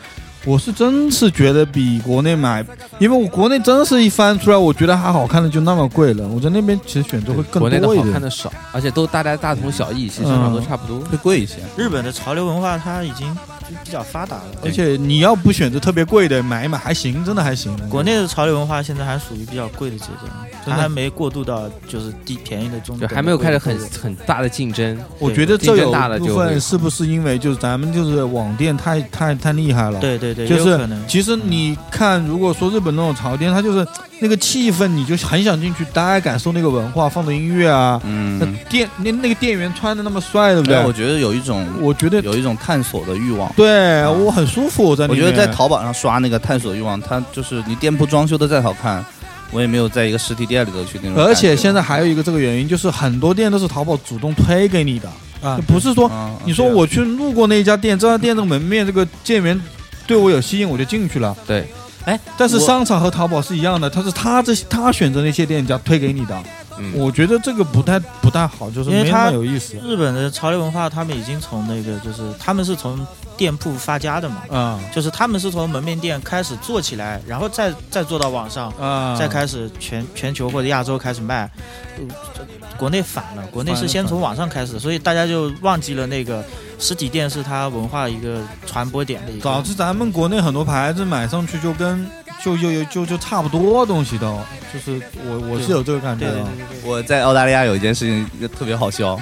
[0.46, 2.62] 我是真是觉得比国内买，
[2.98, 6.28] 因为我国内真是一翻出来，我觉得还好看的就那么贵了。
[6.28, 8.06] 我在那边其实选择会更多一点国内的。
[8.06, 11.00] 好看的少，而且都大家大同小异，其实上都差不多。
[11.00, 11.56] 会贵一些。
[11.78, 13.53] 日本的潮流文化它已经就
[13.84, 17.76] 比较发达了，而且你要不选择特别贵的，买一买还行，真的还行。
[17.88, 20.32] 国内的潮流文化现在还属于比较贵的阶段，
[20.64, 24.98] 它还没过渡到就是低便宜的中还没有开始很很大的竞争。
[25.18, 30.00] 我觉得这有部分是不是因为就是咱们就是网店太太太厉害了？
[30.00, 33.86] 对对对，就是也有可能其实你看，如果说日本那种潮店，它就是
[34.20, 38.00] 那个气氛，你就很想进去待，感受那个文化，放的音乐啊。
[38.02, 40.94] 那嗯，店那那个店员穿的那么帅，对不对，我？
[40.94, 43.52] 觉得有一种我觉得有一种探索的欲望。
[43.56, 49.04] 对我很舒服，我觉得在淘宝上刷那个探索欲望，它就是你店铺装修的再好看，
[49.52, 51.24] 我也没有在一个实体店里头去那种。
[51.24, 55.08] 而且现在还有一个这个原因，就是很多店都是淘宝主动推给你的，
[55.40, 59.60] 啊就，不是说啊你说我去路过那一家店，这家店的门面这个店员
[60.06, 61.36] 对我有吸引，我就进去了。
[61.46, 61.66] 对，
[62.04, 66.36] 哎，但是商场和淘宝是一样的，他是他这他选择那些店家推给你的，
[66.78, 69.76] 嗯，我觉得这个不太不太好，就是没那因为他么有意思。
[69.76, 73.06] 日本的潮流文化，他们已经从那个就是他们是从
[73.36, 81.50] 店铺发家的嘛，啊就是他们是从门面店开始做起来，然后再再做到网上，啊，再开始全全球或者亚洲开始卖。
[81.96, 82.02] 呃
[82.34, 82.42] 这
[82.76, 86.44] 国内反了，国内是先从网上开始，所以大家就忘记了那个
[86.76, 89.44] 实体店是它文化一个传播点的一个。
[89.44, 92.04] 导致咱们国内很多牌子买上去就跟
[92.42, 94.38] 就就就就就差不多东西都，
[94.72, 96.44] 就是我我是有这个感觉的。
[96.84, 99.18] 我在澳大利亚有一件事情，特别好笑。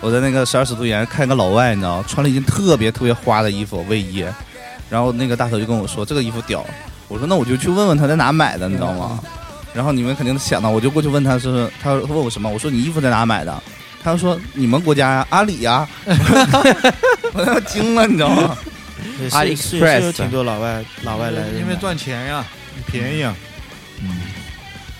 [0.00, 4.24] 我在那个十二使徒园看一个老外，你知道，穿了一件特别特别花的衣服卫衣，
[4.88, 6.64] 然后那个大头就跟我说这个衣服屌，
[7.06, 9.20] 我说那我就去问问他在哪买的，你知道吗？
[9.74, 12.48] 然后你们肯定想到，我就过去问他是，他问我什么？
[12.48, 13.62] 我说你衣服在哪买的？
[14.02, 18.56] 他说你们国家呀，阿里呀， 我他妈惊了，你知道吗？
[19.20, 22.44] 对是 AliExpress 是是有挺多老外老外来因为赚钱呀，
[22.86, 23.36] 便宜啊。
[24.02, 24.22] 嗯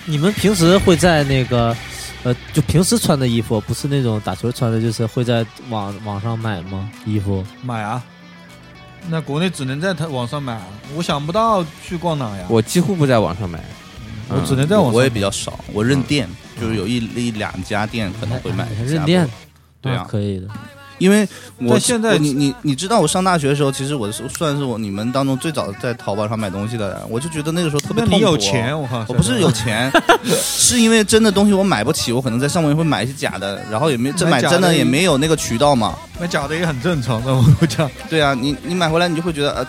[0.06, 1.76] 你们平时会在那个，
[2.24, 6.90] 呃，就平时穿的衣服，不是那种打球穿的，就是会在网网上买吗？
[7.04, 7.44] 衣服？
[7.62, 8.02] 买啊。
[9.08, 10.66] 那国内只能在他网上买啊，
[10.96, 12.46] 我想不到去逛哪呀。
[12.48, 13.62] 我几乎不在网上买。
[14.28, 14.96] 我只能在网上买。
[14.96, 16.28] 我也比较少，我认店，
[16.60, 19.28] 就是有一一两家店可能会买一下认店，
[19.80, 20.48] 对啊可以的。
[21.00, 21.26] 因为
[21.56, 28.20] 我但现在你你你知道我上大学的时候，其实我是算是我你们当中最早在淘宝上买东西的人，我就觉得那个时候特别痛苦。
[28.20, 29.04] 有钱，我靠！
[29.08, 29.90] 我不是有钱，
[30.30, 35.96] 是因为真的东西我买不起，我可能在上面会买一些假的，然后也没这买真的也没有那个渠道嘛。
[36.20, 37.90] 买假的也很正常的，我我讲。
[38.10, 39.66] 对啊，你你买回来你就会觉得呃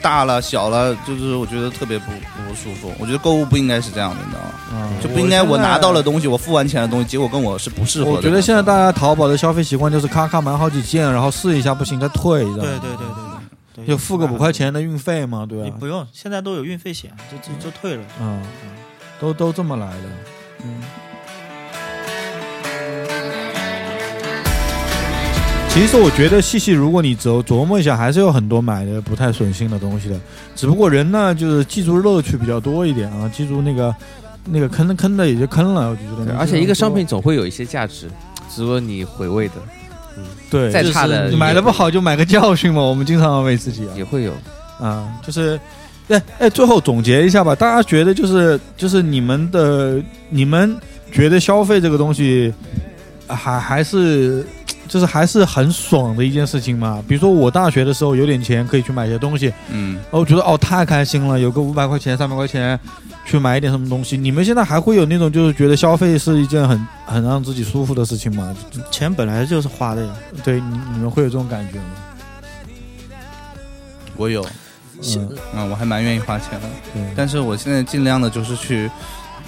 [0.00, 2.06] 大了小了，就是我觉得特别不
[2.46, 2.92] 不舒服。
[2.98, 4.48] 我觉得购物不应该是这样的，你知道吗？
[4.74, 8.12] 嗯就不应该我拿到了东西，我付完钱的东西，结果跟我是不适合的。
[8.12, 12.62] 我觉得现在大家淘宝的消费习惯就是咔咔买好几件，然后试一下不行再退，知道吗？
[12.62, 15.64] 对对对对对，就付个五块钱的运费嘛，对吧？
[15.64, 18.04] 你不用，现在都有运费险，就就就退了。
[18.20, 18.42] 嗯，
[19.20, 20.02] 都都这么来的。
[20.64, 20.80] 嗯。
[25.74, 30.20] 其实我觉得细细，如果你琢琢磨一下，还是有很多买的不太损心的东西的。
[30.54, 33.94] 只不过人呢，就是记住乐趣比较多一点啊，记住那个
[34.44, 38.06] 那个坑坑的也就坑了，我就觉得而且一个商品总会有一些价值，
[38.54, 39.54] 值得你回味的
[40.50, 43.94] 对再差的你买的不好就买个教训嘛，我们经常安慰自己啊。
[43.96, 44.32] 也会有。
[44.78, 45.58] 啊，就是，
[46.08, 50.76] 哎哎，最后总结一下吧，大家觉得就是就是你们的你们
[51.10, 52.52] 觉得消费这个东西，
[53.26, 54.46] 啊还还是
[54.88, 57.02] 就是还是很爽的一件事情嘛？
[57.08, 62.78] 比如说我大学的时候有点钱可以去买些东西，嗯，哦，我觉得哦太开心了，有个五百块钱、三百块钱
[63.24, 64.16] 去买一点什么东西。
[64.16, 68.54] 你们现在还会有那种就是觉得消费是一件很很让自己舒服的事情吗？
[68.90, 70.12] 钱本来就是花的呀，
[70.44, 71.84] 对你你们会有这种感觉吗？
[74.16, 74.44] 我有，
[75.16, 76.68] 嗯，嗯，我还蛮愿意花钱的。
[76.92, 78.90] 对，但是我现在尽量的就是去，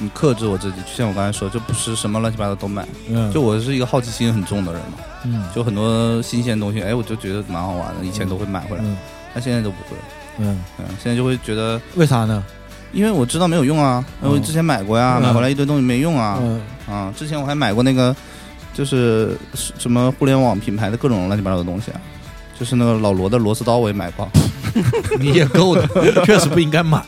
[0.01, 0.81] 嗯，克制我自己。
[0.81, 2.87] 就像我刚才说，就不是什么乱七八糟都买。
[3.09, 8.97] 嗯就我是一个好奇心很重的人嘛，嗯就很多新鲜东西，哎，我就觉得蛮好玩的，以前都会买回来，嗯
[9.35, 9.97] 但现在都不会。
[10.39, 12.45] 嗯，嗯，现在就会觉得，为啥呢？
[12.93, 16.39] 因为我知道没有用啊，因为我之前买过呀，嗯买回来一堆东西没用啊。
[16.41, 18.15] 嗯啊，之前我还买过那个，
[18.73, 22.01] 就是什么互联网品牌的各种乱七八糟的东西啊，
[22.59, 24.29] 就是那个老罗的螺丝刀我也买过。
[25.19, 25.89] 你也够的，
[26.25, 27.03] 确实不应该买。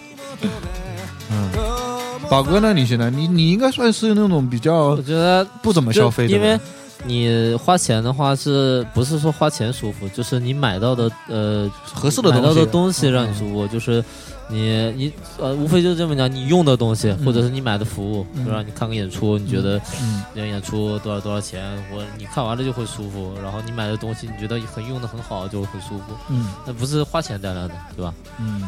[2.26, 2.72] 嗯，宝哥呢？
[2.74, 6.58] 你现在你你应该算是那种比较我觉得不怎么消费因为
[7.04, 10.08] 你花钱的话，是不是说花钱舒服？
[10.08, 14.02] 就是你买到的呃合适的买到的东西让你舒服，就是
[14.48, 18.62] 你你呃，无非就是这么讲，你用的东西，或者是你买的服务，嗯对吧？
[18.66, 21.62] 你看个演出，你觉得嗯这个演出多少多少钱，
[21.92, 28.12] 我你看完了就会舒服，然后你买的东西你觉得很用的很好，就会很舒服，嗯那不是花钱带来的，对吧？
[28.40, 28.62] 嗯，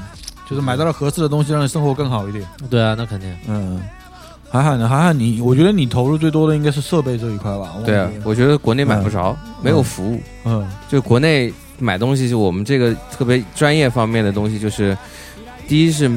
[0.49, 2.45] 就是买到了合适的东西，让你生活更好一点。
[2.71, 3.33] 对啊，那肯定。
[3.47, 3.81] 嗯，
[4.51, 4.89] 涵涵呢？
[4.89, 7.75] 涵涵你，我觉得你投入最多的应该是设备这一块吧？
[7.85, 10.21] 对啊，我觉得国内买不着，没有服务。
[10.45, 14.97] 嗯就国内买东西，就我们这个特别专业方面的东西，就是
[15.69, 16.11] 第一是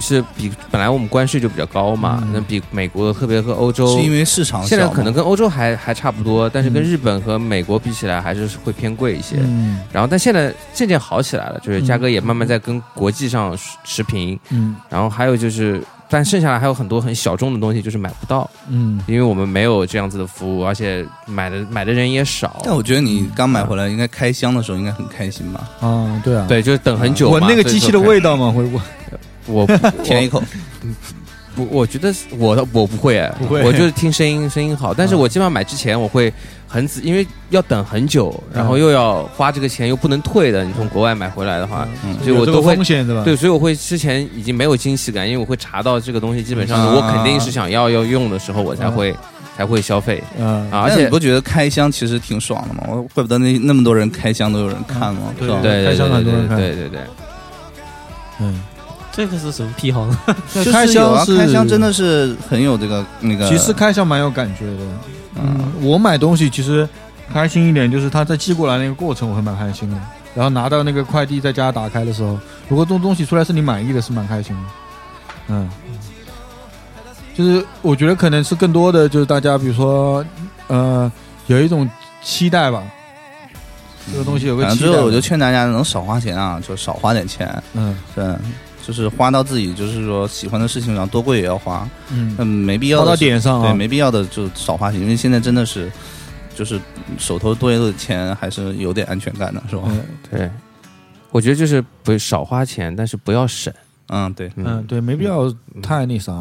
[0.00, 9.36] 是比本来我们关税就比较高嘛，嗯那比美国特别和欧洲是因为市场现在可能跟欧洲还还差不多，但是跟嗯日本和美国比起来，还是会偏贵一些。
[9.40, 14.38] 嗯然后，但现在渐渐好起来了，就是价格也慢慢在跟国际上持平。
[14.50, 22.60] 嗯然后还有就是，但剩下来还有很多很小众的东西，就是买不到，嗯因为我们没有这样子的服务，而且买的买的人也少。
[22.64, 25.68] 但我觉得你刚买回来，应该开箱的时候应该很开心吧？
[25.80, 27.38] 啊，对啊，，对，就是等很久嘛。
[27.38, 28.52] 闻那个机器的味道，道吗？
[28.52, 28.80] 会我
[29.48, 29.66] 我
[30.04, 30.42] 舔一口，
[31.56, 34.94] 不，我觉得我我不会，哎不会我就是听声音，声音好。
[34.94, 36.32] 但是嗯我基本上买之前我会
[36.68, 40.64] 很仔，因为要等很久，然后嗯又要花这个钱，又不能退的。
[40.64, 43.24] 你从国外买回来的话，嗯所以我都会风险对吧？
[43.24, 49.14] 对，所以我会之前已经没有惊喜感，因为我会查到这个东西基本上啊我肯定是想要要用的时候，我才会
[49.56, 50.80] 才会消费嗯啊。
[50.82, 52.84] 而且不觉得开箱其实挺爽的吗？
[52.88, 55.48] 我怪不得那那么多人开箱都有人看嘛，对？
[55.48, 57.00] 对对对对，
[58.40, 58.62] 嗯，
[59.18, 60.16] 这个是什么癖好呢？
[60.54, 63.48] 就是开箱是开箱真的是很有这个那个。
[63.48, 64.84] 其实开箱蛮有感觉的。
[65.34, 66.88] 嗯嗯，我买东西其实
[67.32, 69.96] 开心一点，就是他在寄过来那个过程，我会蛮开心的。
[70.36, 72.38] 然后拿到那个快递在家打开的时候，
[72.68, 74.62] 如果这种东西出来是你满意的，是蛮开心的。
[75.48, 75.68] 嗯，
[77.36, 80.24] 就是我觉得可能是更多的就是大家比如说
[80.68, 81.10] 呃
[81.48, 81.88] 有一种
[82.22, 82.84] 期待吧，
[84.12, 84.70] 这个东西有个期待。
[84.70, 88.24] 反正最后我就劝大家能少花钱啊，就少花点钱，嗯对，
[88.88, 95.92] 就是花到自己就是说喜欢的事情上，多贵也要花，嗯，嗯，没必要花到点上啊，对，没必要的就少花钱，因为现在真的是
[96.54, 96.80] 就是
[97.18, 99.82] 手头多的钱还是有点安全感的，是吧？
[99.88, 100.50] 嗯对，
[101.30, 103.70] 我觉得就是不少花钱，但是不要省。
[104.06, 106.32] 嗯，对，嗯，对，没必要太那啥。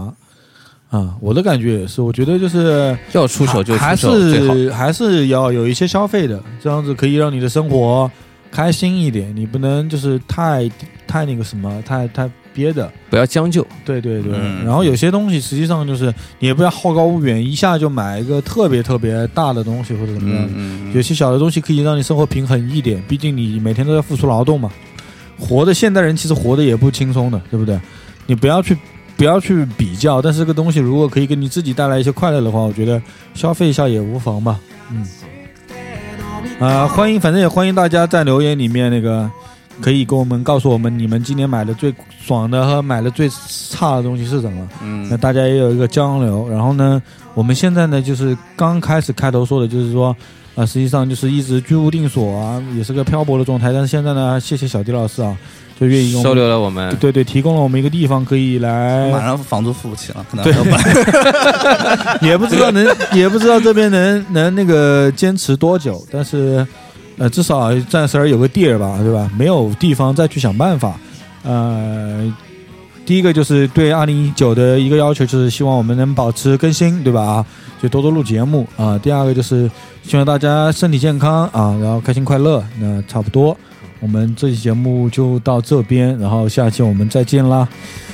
[0.90, 4.54] 啊、我的感觉也是，我觉得就是要出手就还出手最好。
[4.54, 8.10] 是还是要有一些消费的，这样子可以让你的生活
[8.50, 9.36] 开心一点。
[9.36, 10.72] 你不能就是太
[11.08, 12.92] 太那个什么，太太憋的。
[13.10, 13.66] 不要将就。
[13.86, 14.34] 对对对。
[14.36, 20.46] 嗯然后有些东西实际上就是你也不要好高骛远，一下就买一个特别特别大的东西或者怎么样。
[20.54, 24.70] 嗯嗯，有些小的东西可以让你生活平衡一点，毕竟你每天都在付出劳动嘛。
[25.40, 27.80] 活的现代人其实活的也不轻松的，对不对？
[28.26, 28.76] 你不要去
[29.16, 33.02] 不要去比较，但是这个东西如果可以给你自己带来一些快乐的话，我觉得
[33.34, 34.60] 消费一下也无妨吧。
[34.92, 35.08] 嗯，
[36.60, 39.30] 啊、欢迎，反正也欢迎大家在留言里面那个
[39.82, 43.30] 可以跟我们告诉我们你们今年买的最爽的和买的最
[43.70, 44.68] 差的东西是什么。
[44.82, 46.48] 嗯那嗯大家也有一个交流。
[46.50, 47.02] 然后呢，
[47.34, 50.16] 我们现在呢就是刚开始开头说的，就是说，
[50.56, 53.72] 啊、实际上就是一直居无定所啊，也是个漂泊的状态。
[53.72, 55.38] 但是现在呢，谢谢小迪老师啊，
[55.80, 62.18] 就愿意收留了我们，对对，提供了我们一个地方可以来马来，上房租付不起了，可能要搬。
[62.22, 66.66] 也不知道能，也不知道这边能能那个坚持多久，但是。
[67.18, 69.30] 呃，至少暂时而有个地儿吧，对吧？
[69.38, 71.00] 没有地方再去想办法。
[71.44, 72.32] 呃，
[73.06, 77.22] 第一个就是对二零一九的一个要求，就是希望我们能保持更新，对吧？
[77.22, 77.46] 啊，
[77.82, 78.98] 就多多录节目啊。
[79.00, 79.70] 第二个就是
[80.04, 82.64] 希望大家身体健康啊，然后开心快乐。
[82.80, 83.58] 那差不多，
[84.00, 87.68] 我们这期节目就到这边，然后下期我们再见啦，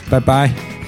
[0.10, 0.83] 拜拜。